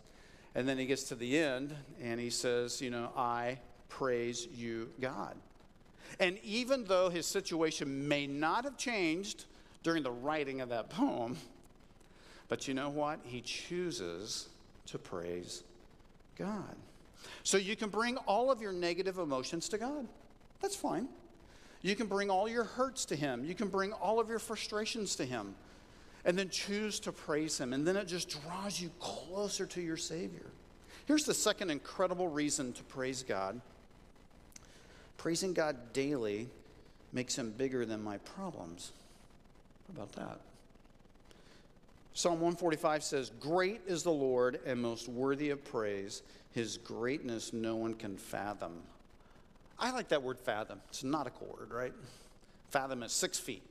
And 0.55 0.67
then 0.67 0.77
he 0.77 0.85
gets 0.85 1.03
to 1.05 1.15
the 1.15 1.37
end 1.37 1.75
and 2.01 2.19
he 2.19 2.29
says, 2.29 2.81
you 2.81 2.89
know, 2.89 3.11
I 3.15 3.59
praise 3.89 4.47
you, 4.53 4.89
God. 4.99 5.35
And 6.19 6.37
even 6.43 6.83
though 6.85 7.09
his 7.09 7.25
situation 7.25 8.07
may 8.07 8.27
not 8.27 8.65
have 8.65 8.77
changed 8.77 9.45
during 9.83 10.03
the 10.03 10.11
writing 10.11 10.61
of 10.61 10.69
that 10.69 10.89
poem, 10.89 11.37
but 12.47 12.67
you 12.67 12.73
know 12.73 12.89
what? 12.89 13.19
He 13.23 13.41
chooses 13.41 14.49
to 14.87 14.99
praise 14.99 15.63
God. 16.37 16.75
So 17.43 17.57
you 17.57 17.75
can 17.75 17.89
bring 17.89 18.17
all 18.17 18.51
of 18.51 18.61
your 18.61 18.73
negative 18.73 19.17
emotions 19.17 19.69
to 19.69 19.77
God. 19.77 20.07
That's 20.61 20.75
fine. 20.75 21.07
You 21.81 21.95
can 21.95 22.07
bring 22.07 22.29
all 22.29 22.47
your 22.47 22.63
hurts 22.63 23.05
to 23.05 23.15
Him. 23.15 23.45
You 23.45 23.55
can 23.55 23.69
bring 23.69 23.93
all 23.93 24.19
of 24.19 24.29
your 24.29 24.39
frustrations 24.39 25.15
to 25.15 25.25
Him. 25.25 25.55
And 26.23 26.37
then 26.37 26.49
choose 26.49 26.99
to 27.01 27.11
praise 27.11 27.59
Him. 27.59 27.73
And 27.73 27.87
then 27.87 27.97
it 27.97 28.07
just 28.07 28.29
draws 28.43 28.79
you 28.79 28.91
closer 28.99 29.65
to 29.65 29.81
your 29.81 29.97
Savior. 29.97 30.51
Here's 31.05 31.25
the 31.25 31.33
second 31.33 31.71
incredible 31.71 32.27
reason 32.27 32.73
to 32.73 32.83
praise 32.83 33.23
God 33.23 33.61
praising 35.17 35.53
God 35.53 35.93
daily 35.93 36.49
makes 37.13 37.35
him 37.35 37.51
bigger 37.51 37.85
than 37.85 38.01
my 38.01 38.17
problems. 38.19 38.91
How 39.95 40.03
about 40.03 40.11
that? 40.13 40.39
Psalm 42.13 42.33
145 42.33 43.03
says, 43.03 43.31
Great 43.39 43.81
is 43.87 44.03
the 44.03 44.11
Lord 44.11 44.59
and 44.65 44.81
most 44.81 45.07
worthy 45.07 45.49
of 45.49 45.63
praise. 45.63 46.21
His 46.51 46.77
greatness 46.77 47.53
no 47.53 47.75
one 47.75 47.93
can 47.93 48.17
fathom. 48.17 48.83
I 49.79 49.91
like 49.91 50.09
that 50.09 50.21
word 50.21 50.39
fathom. 50.39 50.81
It's 50.89 51.03
not 51.03 51.27
a 51.27 51.31
word, 51.43 51.71
right? 51.71 51.93
Fathom 52.69 53.03
is 53.03 53.11
six 53.11 53.39
feet. 53.39 53.63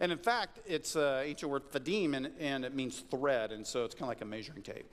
And 0.00 0.12
in 0.12 0.18
fact, 0.18 0.60
it's 0.66 0.94
uh, 0.94 1.22
ancient 1.24 1.50
word 1.50 1.70
fadim, 1.70 2.14
and, 2.14 2.30
and 2.38 2.64
it 2.64 2.74
means 2.74 3.02
thread, 3.10 3.50
and 3.50 3.66
so 3.66 3.84
it's 3.84 3.94
kind 3.94 4.04
of 4.04 4.08
like 4.08 4.20
a 4.20 4.26
measuring 4.26 4.62
tape. 4.62 4.86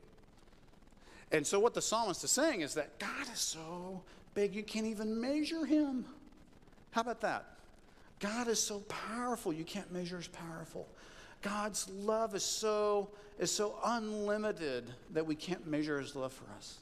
And 1.31 1.45
so 1.45 1.59
what 1.59 1.73
the 1.73 1.81
psalmist 1.81 2.23
is 2.23 2.31
saying 2.31 2.61
is 2.61 2.73
that 2.75 2.99
God 2.99 3.27
is 3.33 3.39
so 3.39 4.01
big 4.33 4.55
you 4.55 4.63
can't 4.63 4.85
even 4.85 5.19
measure 5.19 5.65
him. 5.65 6.05
How 6.91 7.01
about 7.01 7.21
that? 7.21 7.45
God 8.23 8.47
is 8.47 8.57
so 8.57 8.79
powerful 8.87 9.51
you 9.51 9.65
can't 9.65 9.91
measure 9.91 10.15
his 10.15 10.29
powerful. 10.29 10.87
God's 11.41 11.89
love 11.89 12.35
is 12.35 12.43
so 12.43 13.09
is 13.37 13.51
so 13.51 13.75
unlimited 13.83 14.85
that 15.11 15.25
we 15.25 15.35
can't 15.35 15.67
measure 15.67 15.99
his 15.99 16.15
love 16.15 16.31
for 16.31 16.45
us. 16.57 16.77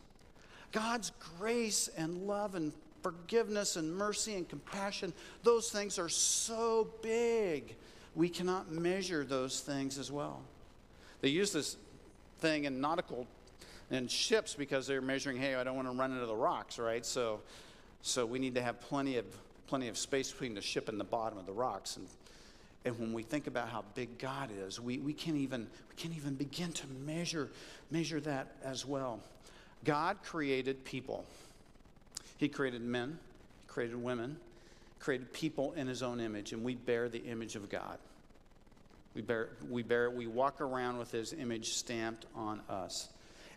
God's 0.71 1.11
grace 1.39 1.89
and 1.97 2.27
love 2.27 2.53
and 2.53 2.71
forgiveness 3.01 3.75
and 3.75 3.91
mercy 3.91 4.35
and 4.35 4.47
compassion, 4.47 5.13
those 5.41 5.71
things 5.71 5.97
are 5.97 6.09
so 6.09 6.87
big. 7.01 7.75
We 8.13 8.29
cannot 8.29 8.71
measure 8.71 9.23
those 9.23 9.61
things 9.61 9.97
as 9.97 10.11
well. 10.11 10.43
They 11.21 11.29
use 11.29 11.51
this 11.51 11.77
thing 12.37 12.65
in 12.65 12.79
nautical 12.79 13.25
and 13.89 14.11
ships 14.11 14.53
because 14.53 14.85
they're 14.85 15.01
measuring, 15.01 15.37
hey, 15.37 15.55
I 15.55 15.63
don't 15.63 15.75
want 15.75 15.87
to 15.87 15.93
run 15.93 16.11
into 16.11 16.27
the 16.27 16.35
rocks, 16.35 16.77
right? 16.77 17.03
So 17.03 17.41
so 18.03 18.27
we 18.27 18.37
need 18.37 18.53
to 18.55 18.61
have 18.61 18.79
plenty 18.79 19.17
of 19.17 19.25
plenty 19.71 19.87
of 19.87 19.97
space 19.97 20.29
between 20.29 20.53
the 20.53 20.61
ship 20.61 20.89
and 20.89 20.99
the 20.99 21.05
bottom 21.05 21.39
of 21.39 21.45
the 21.45 21.53
rocks. 21.53 21.95
And 21.95 22.05
and 22.83 22.99
when 22.99 23.13
we 23.13 23.23
think 23.23 23.47
about 23.47 23.69
how 23.69 23.85
big 23.95 24.17
God 24.17 24.49
is, 24.51 24.81
we, 24.81 24.97
we 24.97 25.13
can't 25.13 25.37
even 25.37 25.61
we 25.61 25.95
can't 25.95 26.13
even 26.13 26.33
begin 26.35 26.73
to 26.73 26.87
measure 27.05 27.49
measure 27.89 28.19
that 28.19 28.55
as 28.65 28.85
well. 28.85 29.21
God 29.85 30.17
created 30.23 30.83
people. 30.83 31.23
He 32.37 32.49
created 32.49 32.81
men, 32.81 33.17
he 33.61 33.71
created 33.71 33.95
women, 33.95 34.35
created 34.99 35.31
people 35.31 35.71
in 35.77 35.87
his 35.87 36.03
own 36.03 36.19
image, 36.19 36.51
and 36.51 36.65
we 36.65 36.75
bear 36.75 37.07
the 37.07 37.23
image 37.23 37.55
of 37.55 37.69
God. 37.69 37.97
We 39.13 39.21
bear, 39.21 39.51
we 39.69 39.83
bear 39.83 40.09
we 40.11 40.27
walk 40.27 40.59
around 40.59 40.97
with 40.97 41.13
his 41.13 41.31
image 41.31 41.69
stamped 41.69 42.25
on 42.35 42.59
us. 42.69 43.07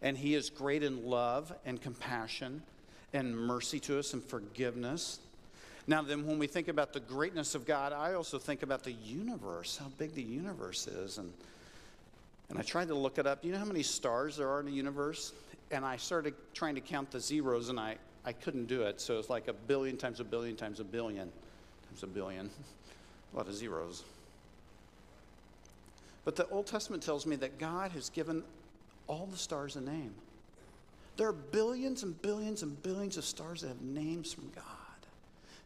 And 0.01 0.17
he 0.17 0.37
is 0.37 0.49
great 0.49 0.85
in 0.85 1.07
love 1.07 1.53
and 1.67 1.83
compassion 1.83 2.63
and 3.13 3.37
mercy 3.37 3.81
to 3.81 3.99
us 3.99 4.13
and 4.13 4.23
forgiveness. 4.23 5.19
Now, 5.87 6.01
then, 6.01 6.27
when 6.27 6.39
we 6.39 6.47
think 6.47 6.69
about 6.69 6.93
the 6.93 7.01
greatness 7.01 7.55
of 7.55 7.67
God, 7.67 7.93
I 7.93 8.15
also 8.15 8.39
think 8.39 8.63
about 8.63 8.83
the 8.83 8.93
universe, 8.93 9.77
how 9.77 9.91
big 9.99 10.15
the 10.15 10.23
universe 10.23 10.87
is. 10.87 11.19
And, 11.19 11.31
and 12.49 12.59
I 12.59 12.63
tried 12.63 12.89
to 12.89 12.95
look 12.95 13.19
it 13.19 13.27
up. 13.27 13.43
Do 13.43 13.49
you 13.49 13.53
know 13.55 13.61
how 13.61 13.67
many 13.67 13.83
stars 13.83 14.37
there 14.37 14.49
are 14.49 14.61
in 14.61 14.67
the 14.67 14.73
universe? 14.73 15.33
And 15.71 15.85
I 15.85 15.99
started 15.99 16.35
trying 16.55 16.75
to 16.77 16.81
count 16.81 17.11
the 17.11 17.21
zeros, 17.21 17.69
and 17.69 17.79
I, 17.79 17.97
I 18.25 18.33
couldn't 18.33 18.67
do 18.67 18.83
it. 18.83 18.99
So 19.01 19.19
it's 19.19 19.29
like 19.29 19.49
a 19.49 19.53
billion 19.53 19.99
times 19.99 20.21
a 20.21 20.25
billion 20.25 20.57
times 20.57 20.81
a 20.81 20.85
billion 20.85 21.31
times 21.89 22.03
a 22.03 22.07
billion. 22.07 22.49
a 23.35 23.37
lot 23.37 23.47
of 23.47 23.55
zeros. 23.55 24.05
But 26.25 26.37
the 26.37 26.49
Old 26.49 26.67
Testament 26.67 27.03
tells 27.03 27.27
me 27.27 27.37
that 27.37 27.59
God 27.59 27.93
has 27.93 28.09
given 28.09 28.43
all 29.07 29.27
the 29.27 29.37
stars 29.37 29.77
a 29.77 29.81
name. 29.83 30.15
There 31.17 31.29
are 31.29 31.33
billions 31.33 32.03
and 32.03 32.21
billions 32.23 32.63
and 32.63 32.83
billions 32.83 33.17
of 33.17 33.25
stars 33.25 33.61
that 33.61 33.69
have 33.69 33.83
names 33.83 34.33
from 34.33 34.51
God. 34.55 34.65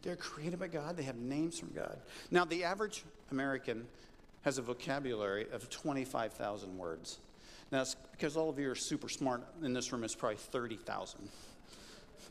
They're 0.01 0.15
created 0.15 0.59
by 0.59 0.67
God, 0.67 0.95
they 0.97 1.03
have 1.03 1.17
names 1.17 1.59
from 1.59 1.71
God. 1.73 1.97
Now, 2.31 2.45
the 2.45 2.63
average 2.63 3.03
American 3.31 3.85
has 4.43 4.57
a 4.57 4.61
vocabulary 4.61 5.47
of 5.51 5.69
25,000 5.69 6.77
words. 6.77 7.19
Now, 7.71 7.81
it's 7.81 7.95
because 8.11 8.37
all 8.37 8.49
of 8.49 8.57
you 8.57 8.71
are 8.71 8.75
super 8.75 9.09
smart 9.09 9.43
in 9.61 9.73
this 9.73 9.91
room, 9.91 10.03
it's 10.03 10.15
probably 10.15 10.37
30,000. 10.37 11.19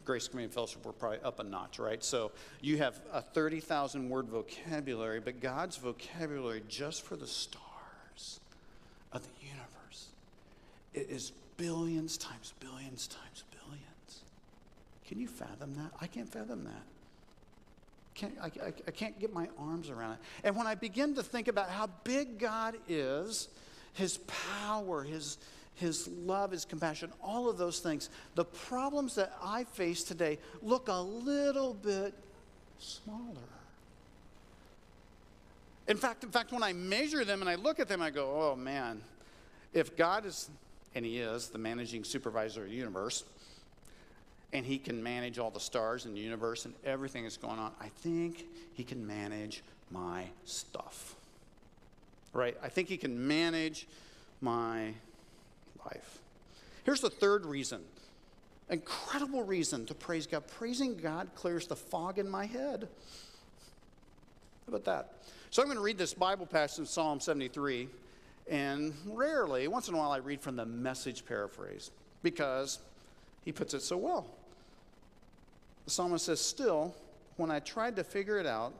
Grace 0.04 0.26
Community 0.26 0.54
Fellowship, 0.54 0.86
we're 0.86 0.92
probably 0.92 1.20
up 1.20 1.38
a 1.38 1.44
notch, 1.44 1.78
right? 1.78 2.02
So 2.02 2.32
you 2.62 2.78
have 2.78 2.98
a 3.12 3.20
30,000 3.20 4.08
word 4.08 4.28
vocabulary, 4.28 5.20
but 5.20 5.40
God's 5.40 5.76
vocabulary 5.76 6.62
just 6.66 7.04
for 7.04 7.16
the 7.16 7.26
stars 7.26 8.40
of 9.12 9.22
the 9.22 9.46
universe 9.46 9.68
it 10.98 11.10
is 11.10 11.32
billions 11.56 12.16
times 12.16 12.54
billions 12.60 13.06
times 13.06 13.44
billions. 13.52 14.24
Can 15.06 15.20
you 15.20 15.28
fathom 15.28 15.74
that? 15.76 15.92
I 16.00 16.06
can't 16.06 16.28
fathom 16.28 16.64
that. 16.64 16.82
Can't, 18.18 18.34
I, 18.42 18.46
I, 18.46 18.72
I 18.88 18.90
can't 18.90 19.18
get 19.20 19.32
my 19.32 19.48
arms 19.56 19.90
around 19.90 20.12
it. 20.12 20.18
And 20.42 20.56
when 20.56 20.66
I 20.66 20.74
begin 20.74 21.14
to 21.14 21.22
think 21.22 21.46
about 21.46 21.70
how 21.70 21.88
big 22.02 22.38
God 22.38 22.76
is, 22.88 23.48
his 23.94 24.18
power, 24.66 25.04
his, 25.04 25.38
his 25.76 26.08
love, 26.08 26.50
his 26.50 26.64
compassion, 26.64 27.12
all 27.22 27.48
of 27.48 27.58
those 27.58 27.78
things, 27.78 28.10
the 28.34 28.44
problems 28.44 29.14
that 29.14 29.32
I 29.40 29.62
face 29.62 30.02
today 30.02 30.38
look 30.62 30.88
a 30.88 31.00
little 31.00 31.74
bit 31.74 32.12
smaller. 32.80 33.22
In 35.86 35.96
fact, 35.96 36.24
in 36.24 36.30
fact, 36.30 36.50
when 36.50 36.64
I 36.64 36.72
measure 36.72 37.24
them 37.24 37.40
and 37.40 37.48
I 37.48 37.54
look 37.54 37.78
at 37.78 37.86
them, 37.86 38.02
I 38.02 38.10
go, 38.10 38.50
oh 38.52 38.56
man, 38.56 39.00
if 39.72 39.96
God 39.96 40.26
is 40.26 40.50
and 40.94 41.04
he 41.04 41.18
is 41.18 41.48
the 41.48 41.58
managing 41.58 42.02
supervisor 42.02 42.64
of 42.64 42.70
the 42.70 42.74
universe, 42.74 43.22
and 44.52 44.64
he 44.64 44.78
can 44.78 45.02
manage 45.02 45.38
all 45.38 45.50
the 45.50 45.60
stars 45.60 46.06
in 46.06 46.14
the 46.14 46.20
universe 46.20 46.64
and 46.64 46.74
everything 46.84 47.24
that's 47.24 47.36
going 47.36 47.58
on, 47.58 47.72
I 47.80 47.88
think 47.88 48.46
he 48.74 48.84
can 48.84 49.06
manage 49.06 49.62
my 49.90 50.24
stuff. 50.44 51.14
Right? 52.32 52.56
I 52.62 52.68
think 52.68 52.88
he 52.88 52.96
can 52.96 53.26
manage 53.26 53.86
my 54.40 54.94
life. 55.84 56.18
Here's 56.84 57.00
the 57.00 57.10
third 57.10 57.44
reason 57.44 57.82
incredible 58.70 59.42
reason 59.42 59.86
to 59.86 59.94
praise 59.94 60.26
God. 60.26 60.46
Praising 60.46 60.96
God 60.96 61.30
clears 61.34 61.66
the 61.66 61.76
fog 61.76 62.18
in 62.18 62.28
my 62.28 62.44
head. 62.46 62.88
How 64.66 64.74
about 64.74 64.84
that? 64.84 65.14
So 65.50 65.62
I'm 65.62 65.68
going 65.68 65.78
to 65.78 65.82
read 65.82 65.96
this 65.96 66.12
Bible 66.12 66.44
passage 66.44 66.80
in 66.80 66.86
Psalm 66.86 67.20
73. 67.20 67.88
And 68.50 68.94
rarely, 69.06 69.68
once 69.68 69.88
in 69.88 69.94
a 69.94 69.98
while, 69.98 70.10
I 70.10 70.18
read 70.18 70.40
from 70.40 70.56
the 70.56 70.66
message 70.66 71.24
paraphrase 71.24 71.90
because 72.22 72.78
he 73.44 73.52
puts 73.52 73.74
it 73.74 73.80
so 73.80 73.96
well. 73.96 74.26
The 75.88 75.94
psalmist 75.94 76.26
says, 76.26 76.38
Still, 76.38 76.94
when 77.38 77.50
I 77.50 77.60
tried 77.60 77.96
to 77.96 78.04
figure 78.04 78.36
it 78.36 78.44
out, 78.44 78.74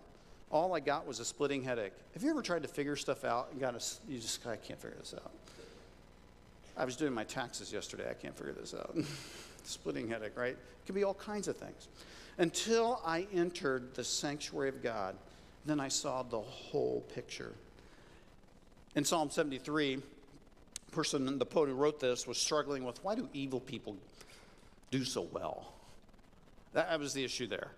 all 0.51 0.75
I 0.75 0.81
got 0.81 1.07
was 1.07 1.21
a 1.21 1.25
splitting 1.25 1.63
headache. 1.63 1.95
Have 2.13 2.23
you 2.23 2.29
ever 2.29 2.43
tried 2.43 2.61
to 2.65 2.69
figure 2.69 2.97
stuff 2.97 3.25
out 3.25 3.49
and 3.51 3.59
got 3.59 3.75
a, 3.75 4.13
you 4.13 4.19
just, 4.19 4.47
I 4.47 4.57
can't 4.57 4.79
figure 4.79 4.99
this 4.99 5.15
out? 5.15 5.31
I 6.77 6.85
was 6.85 6.97
doing 6.97 7.15
my 7.15 7.25
taxes 7.25 7.73
yesterday. 7.73 8.11
I 8.11 8.13
can't 8.13 8.37
figure 8.37 8.53
this 8.53 8.75
out. 8.75 8.95
splitting 9.65 10.07
headache, 10.07 10.37
right? 10.37 10.51
It 10.51 10.59
could 10.85 10.95
be 10.95 11.03
all 11.03 11.15
kinds 11.15 11.49
of 11.49 11.57
things. 11.57 11.89
Until 12.37 13.01
I 13.07 13.27
entered 13.33 13.95
the 13.95 14.05
sanctuary 14.05 14.69
of 14.69 14.83
God, 14.83 15.17
then 15.65 15.81
I 15.81 15.89
saw 15.89 16.23
the 16.23 16.41
whole 16.41 17.07
picture. 17.15 17.55
In 18.97 19.05
Psalm 19.07 19.31
73, 19.31 19.97
the 19.97 20.03
person, 20.93 21.39
the 21.39 21.47
poet 21.47 21.71
who 21.71 21.75
wrote 21.75 22.01
this, 22.01 22.27
was 22.27 22.37
struggling 22.37 22.85
with 22.85 23.03
why 23.03 23.15
do 23.15 23.31
evil 23.33 23.61
people 23.61 23.97
do 24.91 25.05
so 25.05 25.27
well? 25.33 25.73
That 26.73 26.99
was 26.99 27.15
the 27.15 27.25
issue 27.25 27.47
there. 27.47 27.69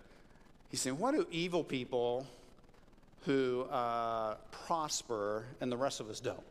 He's 0.69 0.81
saying, 0.81 0.97
why 0.97 1.11
do 1.11 1.27
evil 1.31 1.63
people 1.63 2.25
who 3.25 3.63
uh, 3.63 4.35
prosper 4.51 5.45
and 5.59 5.71
the 5.71 5.77
rest 5.77 5.99
of 5.99 6.09
us 6.09 6.19
don't? 6.19 6.43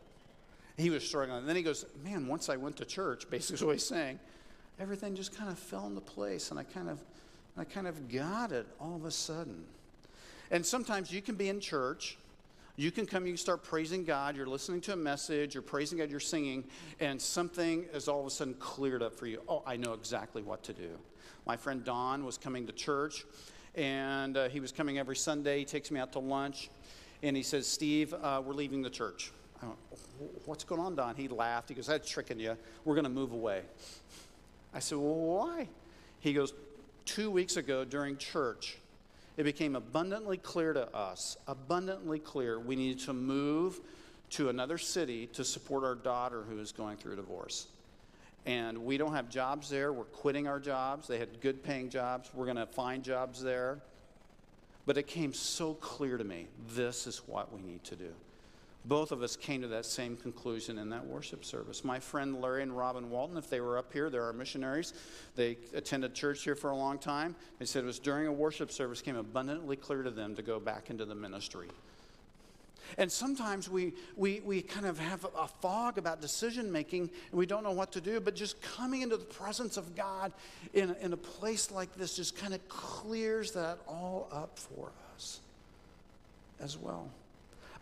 He 0.76 0.90
was 0.90 1.06
struggling. 1.06 1.38
And 1.38 1.48
then 1.48 1.56
he 1.56 1.62
goes, 1.62 1.84
man, 2.04 2.26
once 2.26 2.48
I 2.48 2.56
went 2.56 2.76
to 2.76 2.84
church, 2.84 3.28
basically 3.30 3.66
what 3.66 3.72
he's 3.72 3.86
saying, 3.86 4.18
everything 4.78 5.14
just 5.14 5.36
kind 5.36 5.50
of 5.50 5.58
fell 5.58 5.86
into 5.86 6.00
place 6.00 6.50
and 6.50 6.58
I 6.58 6.64
kind 6.64 6.88
of, 6.88 6.98
I 7.56 7.64
kind 7.64 7.86
of 7.86 8.10
got 8.10 8.52
it 8.52 8.66
all 8.80 8.96
of 8.96 9.04
a 9.04 9.10
sudden. 9.10 9.64
And 10.50 10.64
sometimes 10.64 11.12
you 11.12 11.22
can 11.22 11.34
be 11.34 11.48
in 11.48 11.60
church 11.60 12.18
you 12.76 12.90
can 12.90 13.06
come, 13.06 13.26
you 13.26 13.32
can 13.32 13.38
start 13.38 13.62
praising 13.62 14.04
God, 14.04 14.36
you're 14.36 14.46
listening 14.46 14.80
to 14.82 14.92
a 14.92 14.96
message, 14.96 15.54
you're 15.54 15.62
praising 15.62 15.98
God, 15.98 16.10
you're 16.10 16.20
singing, 16.20 16.64
and 16.98 17.20
something 17.20 17.84
is 17.92 18.08
all 18.08 18.20
of 18.20 18.26
a 18.26 18.30
sudden 18.30 18.54
cleared 18.54 19.02
up 19.02 19.14
for 19.14 19.26
you. 19.26 19.42
Oh, 19.48 19.62
I 19.66 19.76
know 19.76 19.92
exactly 19.92 20.42
what 20.42 20.62
to 20.64 20.72
do. 20.72 20.98
My 21.46 21.56
friend 21.56 21.84
Don 21.84 22.24
was 22.24 22.38
coming 22.38 22.66
to 22.66 22.72
church, 22.72 23.24
and 23.74 24.36
uh, 24.36 24.48
he 24.48 24.60
was 24.60 24.72
coming 24.72 24.98
every 24.98 25.16
Sunday. 25.16 25.58
He 25.58 25.64
takes 25.64 25.90
me 25.90 26.00
out 26.00 26.12
to 26.12 26.18
lunch, 26.18 26.70
and 27.22 27.36
he 27.36 27.42
says, 27.42 27.66
Steve, 27.66 28.14
uh, 28.14 28.42
we're 28.44 28.54
leaving 28.54 28.82
the 28.82 28.90
church. 28.90 29.32
I 29.62 29.66
went, 29.66 29.78
What's 30.44 30.64
going 30.64 30.80
on, 30.80 30.94
Don? 30.94 31.14
He 31.14 31.28
laughed. 31.28 31.68
He 31.68 31.74
goes, 31.74 31.86
That's 31.86 32.08
tricking 32.08 32.38
you. 32.38 32.56
We're 32.84 32.94
going 32.94 33.04
to 33.04 33.10
move 33.10 33.32
away. 33.32 33.62
I 34.72 34.78
said, 34.78 34.98
Well, 34.98 35.14
why? 35.14 35.68
He 36.20 36.32
goes, 36.32 36.52
Two 37.04 37.30
weeks 37.30 37.56
ago 37.56 37.84
during 37.84 38.16
church, 38.16 38.78
it 39.40 39.44
became 39.44 39.74
abundantly 39.74 40.36
clear 40.36 40.74
to 40.74 40.94
us, 40.94 41.38
abundantly 41.46 42.18
clear, 42.18 42.60
we 42.60 42.76
needed 42.76 42.98
to 43.06 43.14
move 43.14 43.80
to 44.28 44.50
another 44.50 44.76
city 44.76 45.28
to 45.28 45.42
support 45.46 45.82
our 45.82 45.94
daughter 45.94 46.42
who 46.42 46.58
is 46.58 46.72
going 46.72 46.98
through 46.98 47.14
a 47.14 47.16
divorce. 47.16 47.68
And 48.44 48.84
we 48.84 48.98
don't 48.98 49.14
have 49.14 49.30
jobs 49.30 49.70
there. 49.70 49.94
We're 49.94 50.04
quitting 50.04 50.46
our 50.46 50.60
jobs. 50.60 51.08
They 51.08 51.18
had 51.18 51.40
good 51.40 51.62
paying 51.62 51.88
jobs. 51.88 52.28
We're 52.34 52.44
going 52.44 52.58
to 52.58 52.66
find 52.66 53.02
jobs 53.02 53.42
there. 53.42 53.78
But 54.84 54.98
it 54.98 55.06
came 55.06 55.32
so 55.32 55.72
clear 55.72 56.18
to 56.18 56.24
me 56.24 56.48
this 56.74 57.06
is 57.06 57.22
what 57.26 57.50
we 57.50 57.62
need 57.62 57.82
to 57.84 57.96
do. 57.96 58.12
Both 58.86 59.12
of 59.12 59.22
us 59.22 59.36
came 59.36 59.60
to 59.60 59.68
that 59.68 59.84
same 59.84 60.16
conclusion 60.16 60.78
in 60.78 60.88
that 60.90 61.06
worship 61.06 61.44
service. 61.44 61.84
My 61.84 62.00
friend 62.00 62.40
Larry 62.40 62.62
and 62.62 62.74
Robin 62.76 63.10
Walton, 63.10 63.36
if 63.36 63.50
they 63.50 63.60
were 63.60 63.76
up 63.76 63.92
here, 63.92 64.08
they're 64.08 64.24
our 64.24 64.32
missionaries. 64.32 64.94
They 65.36 65.58
attended 65.74 66.14
church 66.14 66.44
here 66.44 66.54
for 66.54 66.70
a 66.70 66.76
long 66.76 66.98
time. 66.98 67.36
They 67.58 67.66
said 67.66 67.84
it 67.84 67.86
was 67.86 67.98
during 67.98 68.26
a 68.26 68.32
worship 68.32 68.72
service 68.72 69.02
came 69.02 69.16
abundantly 69.16 69.76
clear 69.76 70.02
to 70.02 70.10
them 70.10 70.34
to 70.36 70.42
go 70.42 70.58
back 70.58 70.88
into 70.88 71.04
the 71.04 71.14
ministry. 71.14 71.68
And 72.98 73.12
sometimes 73.12 73.68
we, 73.68 73.92
we, 74.16 74.40
we 74.40 74.62
kind 74.62 74.86
of 74.86 74.98
have 74.98 75.26
a 75.38 75.46
fog 75.46 75.98
about 75.98 76.20
decision 76.20 76.72
making 76.72 77.10
and 77.30 77.38
we 77.38 77.46
don't 77.46 77.62
know 77.62 77.70
what 77.70 77.92
to 77.92 78.00
do, 78.00 78.18
but 78.18 78.34
just 78.34 78.60
coming 78.62 79.02
into 79.02 79.16
the 79.16 79.24
presence 79.24 79.76
of 79.76 79.94
God 79.94 80.32
in, 80.72 80.96
in 81.00 81.12
a 81.12 81.16
place 81.16 81.70
like 81.70 81.94
this 81.96 82.16
just 82.16 82.36
kind 82.36 82.54
of 82.54 82.66
clears 82.68 83.52
that 83.52 83.78
all 83.86 84.28
up 84.32 84.58
for 84.58 84.90
us 85.14 85.40
as 86.58 86.76
well. 86.76 87.10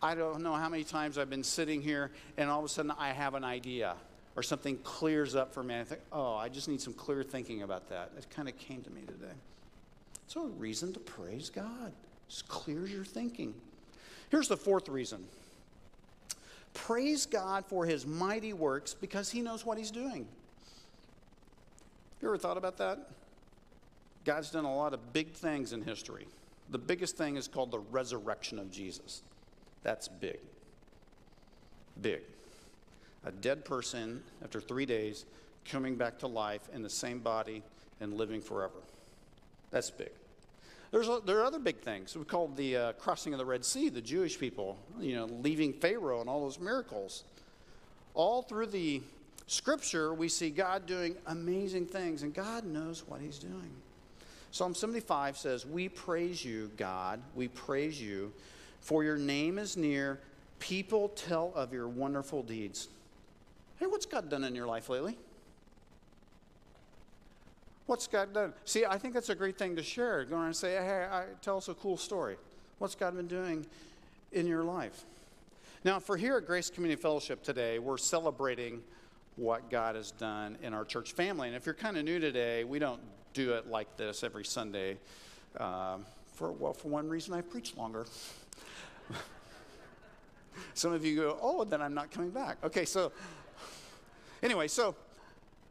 I 0.03 0.15
don't 0.15 0.43
know 0.43 0.55
how 0.55 0.69
many 0.69 0.85
times 0.85 1.19
I've 1.19 1.31
been 1.31 1.43
sitting 1.43 1.83
here 1.83 2.11
and 2.37 2.49
all 2.49 2.61
of 2.61 2.65
a 2.65 2.69
sudden 2.69 2.93
I 2.99 3.11
have 3.11 3.35
an 3.35 3.45
idea 3.45 3.97
or 4.37 4.43
something 4.43 4.77
clears 4.79 5.35
up 5.35 5.53
for 5.53 5.63
me. 5.65 5.81
I 5.81 5.85
think, 5.85 6.01
oh, 6.13 6.37
I 6.37 6.49
just 6.49 6.69
need 6.69 6.81
some 6.81 6.95
clear 6.95 7.25
thinking 7.25 7.63
about 7.63 7.89
that. 7.89 8.13
It 8.17 8.31
kind 8.31 8.49
of 8.49 8.57
came 8.57 8.83
to 8.83 8.91
me 8.91 9.01
today. 9.01 9.35
So, 10.29 10.45
a 10.45 10.49
reason 10.49 10.93
to 10.93 11.01
praise 11.01 11.51
God. 11.51 11.93
Just 12.29 12.47
clears 12.47 12.93
your 12.93 13.05
thinking. 13.05 13.55
Here's 14.31 14.49
the 14.49 14.57
fourth 14.57 14.89
reason 14.89 15.25
praise 16.75 17.27
God 17.27 17.65
for 17.67 17.85
his 17.85 18.07
mighty 18.07 18.53
works 18.53 18.95
because 18.95 19.31
he 19.31 19.41
knows 19.41 19.67
what 19.67 19.79
he's 19.79 19.91
doing. 19.91 20.29
You 22.21 22.29
ever 22.29 22.39
thought 22.39 22.57
about 22.57 22.77
that? 22.77 23.11
God's 24.25 24.51
done 24.51 24.65
a 24.65 24.77
lot 24.77 24.95
of 24.95 25.13
big 25.13 25.33
things 25.33 25.73
in 25.73 25.83
history. 25.83 26.29
The 26.71 26.79
biggest 26.79 27.17
thing 27.17 27.37
is 27.37 27.49
called 27.49 27.71
the 27.71 27.79
resurrection 27.79 28.59
of 28.59 28.71
Jesus. 28.71 29.23
That's 29.83 30.09
big. 30.09 30.39
Big. 32.01 32.23
A 33.25 33.33
dead 33.33 33.65
person 33.65 34.23
after 34.43 34.61
three 34.61 34.87
days 34.87 35.25
coming 35.65 35.97
back 35.97 36.19
to 36.21 36.27
life 36.27 36.69
in 36.73 36.83
the 36.83 36.91
same 36.91 37.19
body 37.19 37.63
and 38.01 38.15
living 38.15 38.41
forever. 38.41 38.79
That's 39.71 39.91
big. 39.91 40.11
There's 40.91 41.09
a, 41.09 41.21
there 41.25 41.39
are 41.39 41.45
other 41.45 41.59
big 41.59 41.81
things. 41.81 42.17
We 42.17 42.25
call 42.25 42.49
the 42.49 42.77
uh, 42.77 42.93
crossing 42.93 43.35
of 43.35 43.39
the 43.39 43.45
Red 43.45 43.65
Sea, 43.65 43.91
the 43.91 44.01
Jewish 44.01 44.39
people, 44.39 44.79
you 44.99 45.15
know, 45.15 45.27
leaving 45.27 45.73
Pharaoh 45.73 46.21
and 46.21 46.31
all 46.31 46.41
those 46.41 46.59
miracles. 46.59 47.25
All 48.15 48.43
through 48.43 48.67
the 48.67 49.03
scripture, 49.47 50.15
we 50.15 50.29
see 50.29 50.49
God 50.49 50.87
doing 50.87 51.17
amazing 51.27 51.87
things, 51.87 52.23
and 52.23 52.33
God 52.33 52.65
knows 52.65 53.07
what 53.07 53.21
He's 53.21 53.39
doing. 53.39 53.71
Psalm 54.51 54.75
75 54.75 55.37
says, 55.37 55.67
We 55.67 55.91
praise 55.91 56.43
you, 56.43 56.71
God. 56.79 57.21
We 57.35 57.49
praise 57.49 58.01
you 58.01 58.33
for 58.81 59.05
your 59.05 59.17
name 59.17 59.59
is 59.59 59.77
near. 59.77 60.21
People 60.59 61.11
tell 61.11 61.53
of 61.55 61.73
your 61.73 61.89
wonderful 61.89 62.43
deeds. 62.43 62.89
Hey, 63.79 63.87
what's 63.87 64.07
God 64.07 64.29
done 64.29 64.45
in 64.45 64.55
your 64.55 64.67
life 64.67 64.89
lately? 64.89 65.17
What's 67.87 68.07
God 68.07 68.35
done? 68.35 68.53
See, 68.65 68.85
I 68.85 68.99
think 68.99 69.15
that's 69.15 69.31
a 69.31 69.35
great 69.35 69.57
thing 69.57 69.77
to 69.77 69.83
share. 69.83 70.25
Go 70.25 70.37
around 70.37 70.47
and 70.47 70.57
say, 70.57 70.73
hey, 70.73 71.07
I, 71.11 71.25
tell 71.41 71.57
us 71.57 71.69
a 71.69 71.75
cool 71.75 71.97
story. 71.97 72.37
What's 72.79 72.95
God 72.95 73.17
been 73.17 73.29
doing 73.29 73.67
in 74.33 74.47
your 74.47 74.63
life? 74.63 75.05
Now, 75.85 75.99
for 75.99 76.17
here 76.17 76.37
at 76.37 76.47
Grace 76.47 76.71
Community 76.71 77.01
Fellowship 77.01 77.43
today, 77.43 77.79
we're 77.79 77.97
celebrating 77.97 78.83
what 79.37 79.71
God 79.71 79.95
has 79.95 80.11
done 80.11 80.59
in 80.63 80.75
our 80.75 80.85
church 80.85 81.13
family. 81.13 81.47
And 81.47 81.57
if 81.57 81.65
you're 81.65 81.75
kind 81.75 81.97
of 81.97 82.05
new 82.05 82.19
today, 82.19 82.65
we 82.65 82.79
don't 82.79 83.01
do 83.33 83.55
it 83.55 83.69
like 83.69 83.97
this 83.97 84.25
every 84.25 84.45
Sunday. 84.45 84.99
Uh, 85.57 85.99
for, 86.35 86.53
well, 86.53 86.73
for 86.73 86.89
one 86.89 87.09
reason, 87.09 87.33
I 87.33 87.41
preach 87.41 87.77
longer. 87.77 88.07
Some 90.75 90.93
of 90.93 91.05
you 91.05 91.17
go, 91.17 91.39
oh, 91.41 91.65
then 91.65 91.83
I'm 91.83 91.95
not 91.95 92.11
coming 92.11 92.31
back. 92.31 92.59
Okay, 92.63 92.85
so 92.85 93.13
anyway, 94.43 94.69
so 94.69 94.95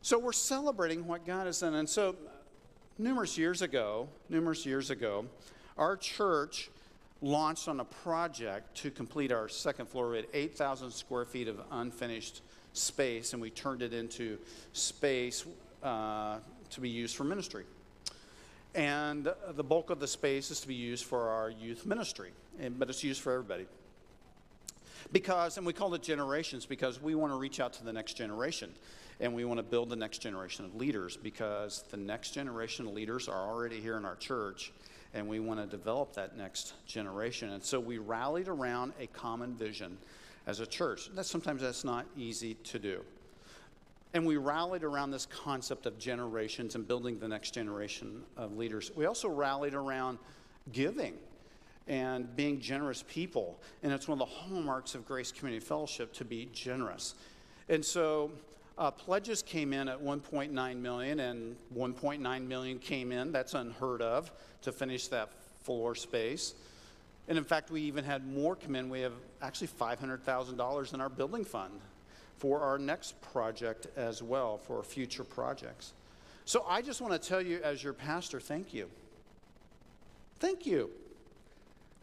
so 0.02 0.18
we're 0.18 0.32
celebrating 0.32 1.06
what 1.06 1.26
God 1.26 1.48
has 1.48 1.60
done. 1.60 1.76
And 1.76 1.90
so 1.90 2.16
numerous 2.98 3.38
years 3.38 3.62
ago, 3.62 4.08
numerous 4.30 4.66
years 4.66 4.90
ago, 4.90 5.26
our 5.78 5.98
church 5.98 6.70
launched 7.22 7.68
on 7.68 7.80
a 7.80 7.86
project 7.86 8.76
to 8.78 8.92
complete 8.92 9.32
our 9.32 9.50
second 9.50 9.88
floor. 9.88 10.10
We 10.12 10.18
had 10.18 10.28
8,000 10.34 10.92
square 10.92 11.26
feet 11.26 11.48
of 11.48 11.60
unfinished 11.72 12.42
space, 12.74 13.34
and 13.34 13.42
we 13.42 13.50
turned 13.50 13.82
it 13.82 13.94
into 13.94 14.38
space 14.74 15.46
uh, 15.84 16.38
to 16.70 16.82
be 16.82 16.90
used 16.90 17.16
for 17.16 17.24
ministry. 17.24 17.66
And 18.76 19.28
the 19.50 19.64
bulk 19.64 19.90
of 19.90 20.00
the 20.00 20.08
space 20.08 20.52
is 20.52 20.60
to 20.62 20.68
be 20.68 20.76
used 20.76 21.06
for 21.06 21.30
our 21.30 21.50
youth 21.50 21.86
ministry, 21.86 22.32
and, 22.60 22.78
but 22.78 22.90
it's 22.90 23.04
used 23.04 23.22
for 23.22 23.34
everybody. 23.34 23.66
Because, 25.12 25.58
and 25.58 25.66
we 25.66 25.74
call 25.74 25.94
it 25.94 26.04
generations 26.04 26.66
because 26.66 27.02
we 27.02 27.16
want 27.16 27.32
to 27.32 27.38
reach 27.38 27.60
out 27.60 27.74
to 27.74 27.84
the 27.84 27.94
next 27.94 28.14
generation 28.14 28.74
and 29.20 29.34
we 29.34 29.46
want 29.46 29.58
to 29.58 29.64
build 29.64 29.90
the 29.90 29.96
next 29.96 30.20
generation 30.20 30.66
of 30.66 30.76
leaders 30.76 31.18
because 31.18 31.84
the 31.90 31.98
next 31.98 32.32
generation 32.32 32.88
of 32.88 32.94
leaders 32.94 33.28
are 33.28 33.50
already 33.50 33.80
here 33.80 33.98
in 33.98 34.06
our 34.06 34.16
church 34.16 34.72
and 35.14 35.28
we 35.28 35.40
want 35.40 35.60
to 35.60 35.66
develop 35.66 36.14
that 36.14 36.38
next 36.38 36.74
generation. 36.86 37.52
And 37.52 37.64
so 37.64 37.80
we 37.80 37.98
rallied 37.98 38.48
around 38.48 38.94
a 39.00 39.08
common 39.08 39.56
vision 39.56 39.98
as 40.46 40.60
a 40.60 40.68
church. 40.68 41.10
That 41.16 41.26
sometimes 41.26 41.62
that's 41.62 41.84
not 41.84 42.06
easy 42.18 42.56
to 42.56 42.80
do. 42.80 43.04
And 44.14 44.26
we 44.26 44.38
rallied 44.38 44.84
around 44.84 45.12
this 45.12 45.26
concept 45.26 45.86
of 45.86 45.98
generations 45.98 46.76
and 46.76 46.88
building 46.88 47.20
the 47.20 47.28
next 47.28 47.52
generation 47.52 48.24
of 48.36 48.58
leaders. 48.58 48.92
We 48.96 49.06
also 49.06 49.30
rallied 49.30 49.74
around 49.74 50.18
giving 50.72 51.14
and 51.88 52.36
being 52.36 52.60
generous 52.60 53.04
people. 53.08 53.60
And 53.84 53.92
it's 53.92 54.08
one 54.08 54.22
of 54.22 54.28
the 54.28 54.34
hallmarks 54.34 54.96
of 54.96 55.06
Grace 55.06 55.32
Community 55.32 55.64
Fellowship 55.64 56.14
to 56.14 56.26
be 56.26 56.50
generous. 56.54 57.16
And 57.70 57.84
so 57.84 58.32
uh, 58.78 58.92
pledges 58.92 59.42
came 59.42 59.74
in 59.74 59.88
at 59.88 60.02
1.9 60.02 60.78
million, 60.78 61.20
and 61.20 61.56
1.9 61.76 62.48
million 62.48 62.80
came 62.80 63.12
in. 63.12 63.32
That's 63.32 63.54
unheard 63.54 64.02
of 64.02 64.32
to 64.62 64.72
finish 64.72 65.08
that 65.08 65.30
floor 65.64 65.96
space. 65.96 66.54
And 67.28 67.38
in 67.38 67.44
fact, 67.44 67.72
we 67.72 67.82
even 67.82 68.04
had 68.04 68.26
more 68.26 68.56
come 68.56 68.76
in. 68.76 68.90
We 68.90 69.02
have 69.02 69.14
actually 69.42 69.68
$500,000 69.68 70.94
in 70.94 71.02
our 71.02 71.10
building 71.10 71.44
fund 71.44 71.74
for 72.38 72.62
our 72.62 72.78
next 72.78 73.20
project 73.22 73.88
as 73.98 74.22
well, 74.22 74.58
for 74.58 74.84
future 74.84 75.24
projects. 75.24 75.94
So 76.46 76.64
I 76.68 76.82
just 76.82 77.02
want 77.02 77.20
to 77.20 77.20
tell 77.20 77.42
you, 77.42 77.60
as 77.64 77.84
your 77.84 77.94
pastor, 77.94 78.40
thank 78.40 78.74
you. 78.74 78.90
Thank 80.40 80.66
you. 80.66 80.92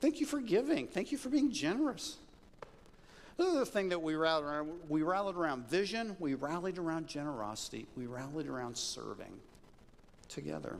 Thank 0.00 0.20
you 0.20 0.26
for 0.26 0.40
giving. 0.40 0.86
Thank 0.86 1.12
you 1.12 1.18
for 1.18 1.28
being 1.28 1.50
generous. 1.52 2.16
The 3.36 3.66
thing 3.66 3.88
that 3.88 4.00
we 4.00 4.14
rallied 4.14 4.44
around, 4.44 4.70
we 4.88 5.02
rallied 5.02 5.34
around 5.34 5.68
vision, 5.68 6.16
we 6.20 6.34
rallied 6.34 6.78
around 6.78 7.08
generosity, 7.08 7.86
we 7.96 8.06
rallied 8.06 8.46
around 8.46 8.76
serving 8.76 9.32
together. 10.28 10.76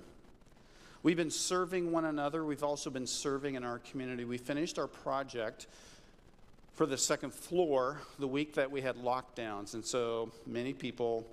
We've 1.03 1.16
been 1.16 1.31
serving 1.31 1.92
one 1.92 2.07
another. 2.07 2.44
We've 2.44 2.62
also 2.62 2.88
been 2.88 3.07
serving 3.07 3.57
in 3.57 3.64
our 3.64 3.79
community. 3.79 4.24
We 4.24 4.38
finished 4.38 4.79
our 4.79 4.87
project 4.87 5.66
for 6.72 6.87
the 6.87 6.96
second 6.96 7.35
floor 7.35 8.00
the 8.18 8.27
week 8.27 8.55
that 8.55 8.70
we 8.70 8.81
had 8.81 8.96
lockdowns. 8.96 9.74
And 9.74 9.85
so 9.85 10.33
many 10.46 10.72
people 10.72 11.27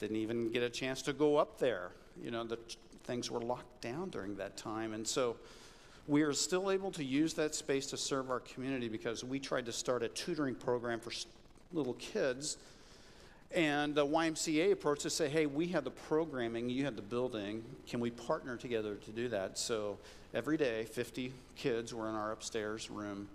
didn't 0.00 0.16
even 0.16 0.50
get 0.50 0.62
a 0.62 0.68
chance 0.68 1.00
to 1.02 1.14
go 1.14 1.36
up 1.36 1.58
there. 1.58 1.92
You 2.22 2.30
know, 2.30 2.44
the 2.44 2.58
things 3.04 3.30
were 3.30 3.40
locked 3.40 3.80
down 3.80 4.10
during 4.10 4.36
that 4.36 4.58
time. 4.58 4.92
And 4.92 5.06
so 5.06 5.36
we 6.08 6.22
are 6.22 6.32
still 6.32 6.70
able 6.70 6.90
to 6.92 7.04
use 7.04 7.34
that 7.34 7.54
space 7.54 7.86
to 7.86 7.96
serve 7.96 8.30
our 8.30 8.40
community 8.40 8.88
because 8.88 9.24
we 9.24 9.40
tried 9.40 9.66
to 9.66 9.72
start 9.72 10.02
a 10.02 10.08
tutoring 10.08 10.54
program 10.54 11.00
for 11.00 11.12
little 11.72 11.94
kids. 11.94 12.56
And 13.52 13.94
the 13.94 14.06
YMCA 14.06 14.72
approached 14.72 15.02
to 15.02 15.10
say, 15.10 15.28
hey, 15.28 15.46
we 15.46 15.68
have 15.68 15.84
the 15.84 15.90
programming, 15.90 16.68
you 16.68 16.84
have 16.84 16.96
the 16.96 17.02
building. 17.02 17.64
Can 17.88 18.00
we 18.00 18.10
partner 18.10 18.56
together 18.56 18.96
to 18.96 19.10
do 19.10 19.28
that? 19.28 19.58
So 19.58 19.98
every 20.34 20.56
day, 20.56 20.84
50 20.84 21.32
kids 21.56 21.92
were 21.94 22.08
in 22.08 22.14
our 22.14 22.32
upstairs 22.32 22.90
room 22.90 23.28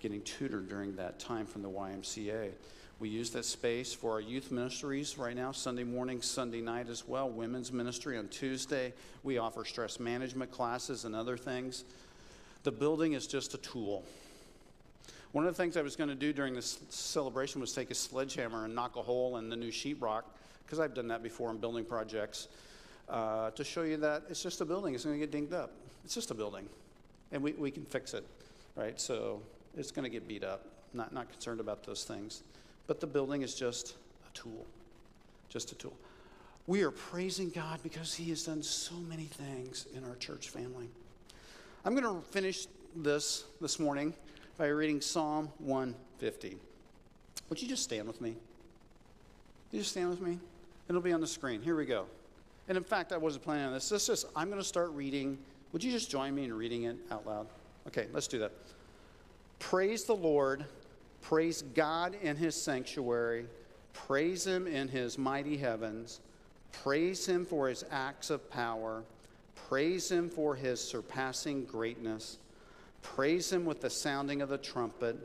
getting 0.00 0.22
tutored 0.22 0.68
during 0.68 0.96
that 0.96 1.18
time 1.18 1.46
from 1.46 1.62
the 1.62 1.70
YMCA. 1.70 2.50
We 2.98 3.10
use 3.10 3.28
that 3.30 3.44
space 3.44 3.92
for 3.92 4.12
our 4.12 4.20
youth 4.20 4.50
ministries 4.50 5.18
right 5.18 5.36
now, 5.36 5.52
Sunday 5.52 5.84
morning, 5.84 6.22
Sunday 6.22 6.62
night 6.62 6.88
as 6.88 7.06
well, 7.06 7.28
women's 7.28 7.70
ministry 7.70 8.16
on 8.16 8.28
Tuesday. 8.28 8.94
We 9.22 9.36
offer 9.36 9.66
stress 9.66 10.00
management 10.00 10.50
classes 10.50 11.04
and 11.04 11.14
other 11.14 11.36
things. 11.36 11.84
The 12.62 12.72
building 12.72 13.12
is 13.12 13.26
just 13.26 13.52
a 13.52 13.58
tool. 13.58 14.02
One 15.32 15.46
of 15.46 15.54
the 15.54 15.62
things 15.62 15.76
I 15.76 15.82
was 15.82 15.94
going 15.94 16.08
to 16.08 16.14
do 16.14 16.32
during 16.32 16.54
this 16.54 16.78
celebration 16.88 17.60
was 17.60 17.74
take 17.74 17.90
a 17.90 17.94
sledgehammer 17.94 18.64
and 18.64 18.74
knock 18.74 18.96
a 18.96 19.02
hole 19.02 19.36
in 19.36 19.50
the 19.50 19.56
new 19.56 19.70
sheetrock, 19.70 20.22
because 20.64 20.80
I've 20.80 20.94
done 20.94 21.08
that 21.08 21.22
before 21.22 21.50
in 21.50 21.58
building 21.58 21.84
projects, 21.84 22.48
uh, 23.10 23.50
to 23.50 23.62
show 23.62 23.82
you 23.82 23.98
that 23.98 24.22
it's 24.30 24.42
just 24.42 24.62
a 24.62 24.64
building. 24.64 24.94
It's 24.94 25.04
going 25.04 25.16
to 25.16 25.20
get 25.20 25.30
dinged 25.30 25.52
up. 25.52 25.72
It's 26.02 26.14
just 26.14 26.30
a 26.30 26.34
building, 26.34 26.66
and 27.30 27.42
we, 27.42 27.52
we 27.52 27.70
can 27.70 27.84
fix 27.84 28.14
it, 28.14 28.24
right? 28.74 28.98
So 28.98 29.42
it's 29.76 29.90
going 29.90 30.04
to 30.04 30.10
get 30.10 30.26
beat 30.26 30.44
up. 30.44 30.64
Not, 30.94 31.12
not 31.12 31.30
concerned 31.30 31.60
about 31.60 31.84
those 31.84 32.04
things. 32.04 32.42
But 32.86 33.00
the 33.00 33.06
building 33.06 33.42
is 33.42 33.54
just 33.54 33.96
a 34.28 34.34
tool, 34.34 34.66
just 35.48 35.72
a 35.72 35.74
tool. 35.74 35.96
We 36.66 36.82
are 36.82 36.90
praising 36.90 37.50
God 37.50 37.80
because 37.82 38.14
He 38.14 38.30
has 38.30 38.44
done 38.44 38.62
so 38.62 38.94
many 38.94 39.24
things 39.24 39.86
in 39.94 40.04
our 40.04 40.16
church 40.16 40.50
family. 40.50 40.88
I'm 41.84 41.94
going 41.94 42.04
to 42.04 42.28
finish 42.30 42.66
this 42.96 43.44
this 43.60 43.78
morning 43.78 44.14
by 44.58 44.68
reading 44.68 45.00
Psalm 45.00 45.50
150. 45.58 46.56
Would 47.48 47.62
you 47.62 47.68
just 47.68 47.84
stand 47.84 48.06
with 48.08 48.20
me? 48.20 48.36
You 49.70 49.80
just 49.80 49.92
stand 49.92 50.10
with 50.10 50.20
me? 50.20 50.38
It'll 50.88 51.00
be 51.00 51.12
on 51.12 51.20
the 51.20 51.26
screen. 51.26 51.62
Here 51.62 51.76
we 51.76 51.86
go. 51.86 52.06
And 52.68 52.76
in 52.76 52.84
fact, 52.84 53.12
I 53.12 53.16
wasn't 53.16 53.44
planning 53.44 53.66
on 53.66 53.72
this. 53.72 53.88
This 53.88 54.08
is, 54.08 54.24
I'm 54.34 54.48
going 54.48 54.60
to 54.60 54.66
start 54.66 54.90
reading. 54.90 55.38
Would 55.72 55.84
you 55.84 55.92
just 55.92 56.10
join 56.10 56.34
me 56.34 56.44
in 56.44 56.52
reading 56.52 56.84
it 56.84 56.96
out 57.10 57.26
loud? 57.26 57.46
Okay, 57.86 58.06
let's 58.12 58.26
do 58.26 58.38
that. 58.40 58.52
Praise 59.58 60.04
the 60.04 60.14
Lord. 60.14 60.64
Praise 61.28 61.62
God 61.74 62.16
in 62.22 62.36
his 62.36 62.54
sanctuary. 62.54 63.46
Praise 63.92 64.46
him 64.46 64.68
in 64.68 64.86
his 64.86 65.18
mighty 65.18 65.56
heavens. 65.56 66.20
Praise 66.70 67.26
him 67.26 67.44
for 67.44 67.68
his 67.68 67.84
acts 67.90 68.30
of 68.30 68.48
power. 68.48 69.02
Praise 69.68 70.08
him 70.08 70.30
for 70.30 70.54
his 70.54 70.80
surpassing 70.80 71.64
greatness. 71.64 72.38
Praise 73.02 73.52
him 73.52 73.64
with 73.64 73.80
the 73.80 73.90
sounding 73.90 74.40
of 74.40 74.48
the 74.48 74.58
trumpet. 74.58 75.16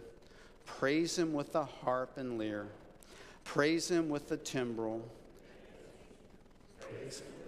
Praise 0.65 1.19
him 1.19 1.33
with 1.33 1.53
the 1.53 1.65
harp 1.65 2.17
and 2.17 2.39
lyre. 2.39 2.65
Praise 3.43 3.91
him 3.91 4.09
with 4.09 4.27
the 4.27 4.37
timbrel. 4.37 5.07
Praise 6.79 7.19
him. 7.19 7.40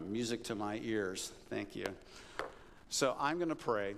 Music 0.00 0.42
to 0.44 0.54
my 0.54 0.80
ears. 0.82 1.32
Thank 1.50 1.76
you. 1.76 1.86
So 2.88 3.16
I'm 3.18 3.38
going 3.38 3.48
to 3.48 3.54
pray 3.54 3.94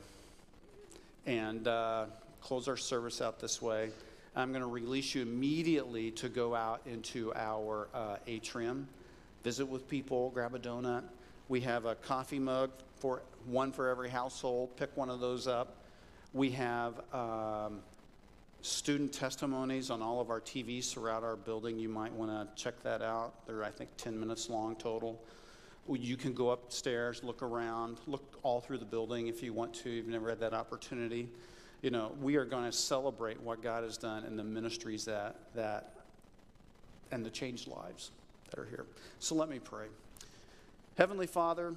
and 1.26 1.66
uh, 1.66 2.06
close 2.40 2.68
our 2.68 2.76
service 2.76 3.20
out 3.20 3.40
this 3.40 3.60
way. 3.62 3.90
I'm 4.36 4.50
going 4.50 4.62
to 4.62 4.68
release 4.68 5.14
you 5.14 5.22
immediately 5.22 6.10
to 6.12 6.28
go 6.28 6.54
out 6.54 6.80
into 6.86 7.32
our 7.34 7.88
uh, 7.94 8.16
atrium, 8.26 8.88
visit 9.42 9.66
with 9.66 9.88
people, 9.88 10.30
grab 10.30 10.54
a 10.54 10.58
donut. 10.58 11.04
We 11.48 11.60
have 11.60 11.84
a 11.84 11.94
coffee 11.94 12.38
mug 12.38 12.70
for 12.98 13.22
one 13.46 13.70
for 13.70 13.88
every 13.88 14.08
household. 14.08 14.76
Pick 14.76 14.96
one 14.96 15.10
of 15.10 15.20
those 15.20 15.46
up. 15.46 15.76
We 16.32 16.50
have 16.52 17.00
um, 17.12 17.80
student 18.62 19.12
testimonies 19.12 19.90
on 19.90 20.02
all 20.02 20.20
of 20.20 20.30
our 20.30 20.40
TVs 20.40 20.90
throughout 20.90 21.22
our 21.22 21.36
building. 21.36 21.78
You 21.78 21.88
might 21.88 22.12
want 22.12 22.30
to 22.30 22.62
check 22.62 22.82
that 22.82 23.02
out. 23.02 23.46
They're, 23.46 23.62
I 23.62 23.70
think, 23.70 23.90
10 23.98 24.18
minutes 24.18 24.48
long 24.48 24.74
total. 24.74 25.20
You 25.88 26.16
can 26.16 26.32
go 26.32 26.50
upstairs, 26.50 27.22
look 27.22 27.42
around, 27.42 27.98
look 28.06 28.38
all 28.42 28.60
through 28.60 28.78
the 28.78 28.84
building 28.84 29.26
if 29.26 29.42
you 29.42 29.52
want 29.52 29.74
to. 29.74 29.90
You've 29.90 30.06
never 30.06 30.30
had 30.30 30.40
that 30.40 30.54
opportunity. 30.54 31.28
You 31.82 31.90
know, 31.90 32.12
we 32.20 32.36
are 32.36 32.46
going 32.46 32.64
to 32.64 32.72
celebrate 32.72 33.40
what 33.40 33.62
God 33.62 33.84
has 33.84 33.98
done 33.98 34.24
and 34.24 34.38
the 34.38 34.44
ministries 34.44 35.04
that 35.04 35.36
that 35.54 35.94
and 37.10 37.24
the 37.24 37.30
changed 37.30 37.68
lives 37.68 38.10
that 38.50 38.58
are 38.58 38.64
here. 38.64 38.86
So 39.18 39.34
let 39.34 39.48
me 39.48 39.58
pray. 39.58 39.86
Heavenly 40.96 41.26
Father, 41.26 41.74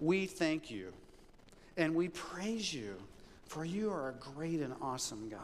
we 0.00 0.26
thank 0.26 0.70
you 0.70 0.92
and 1.76 1.94
we 1.94 2.08
praise 2.08 2.74
you 2.74 2.96
for 3.46 3.64
you 3.64 3.90
are 3.90 4.10
a 4.10 4.12
great 4.14 4.60
and 4.60 4.74
awesome 4.82 5.28
God. 5.28 5.40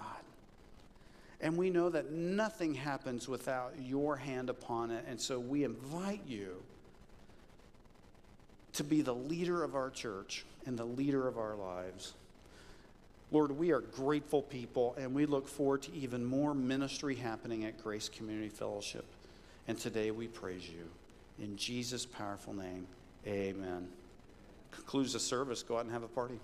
And 1.41 1.57
we 1.57 1.71
know 1.71 1.89
that 1.89 2.11
nothing 2.11 2.75
happens 2.75 3.27
without 3.27 3.73
your 3.81 4.17
hand 4.17 4.51
upon 4.51 4.91
it. 4.91 5.05
And 5.09 5.19
so 5.19 5.41
we 5.41 5.65
invite 5.65 6.23
you 6.27 6.63
to 8.74 8.85
be 8.85 9.02
the 9.02 9.14
leader 9.14 9.62
of 9.62 9.74
our 9.74 9.90
church 9.90 10.44
and 10.66 10.78
the 10.78 10.85
leader 10.85 11.26
of 11.26 11.38
our 11.38 11.54
lives. 11.54 12.14
Lord, 13.33 13.52
we 13.52 13.70
are 13.70 13.80
grateful 13.80 14.42
people, 14.42 14.96
and 14.98 15.14
we 15.14 15.24
look 15.24 15.46
forward 15.46 15.83
to 15.83 15.94
even 15.94 16.24
more 16.24 16.52
ministry 16.52 17.14
happening 17.14 17.64
at 17.64 17.83
Grace 17.83 18.09
Community 18.09 18.48
Fellowship. 18.48 19.04
And 19.68 19.78
today 19.78 20.11
we 20.11 20.26
praise 20.26 20.68
you. 20.68 20.88
In 21.38 21.56
Jesus' 21.56 22.04
powerful 22.04 22.52
name, 22.52 22.87
amen. 23.26 23.88
Concludes 24.72 25.12
the 25.12 25.20
service. 25.20 25.62
Go 25.62 25.76
out 25.76 25.85
and 25.85 25.92
have 25.92 26.02
a 26.02 26.09
party. 26.09 26.38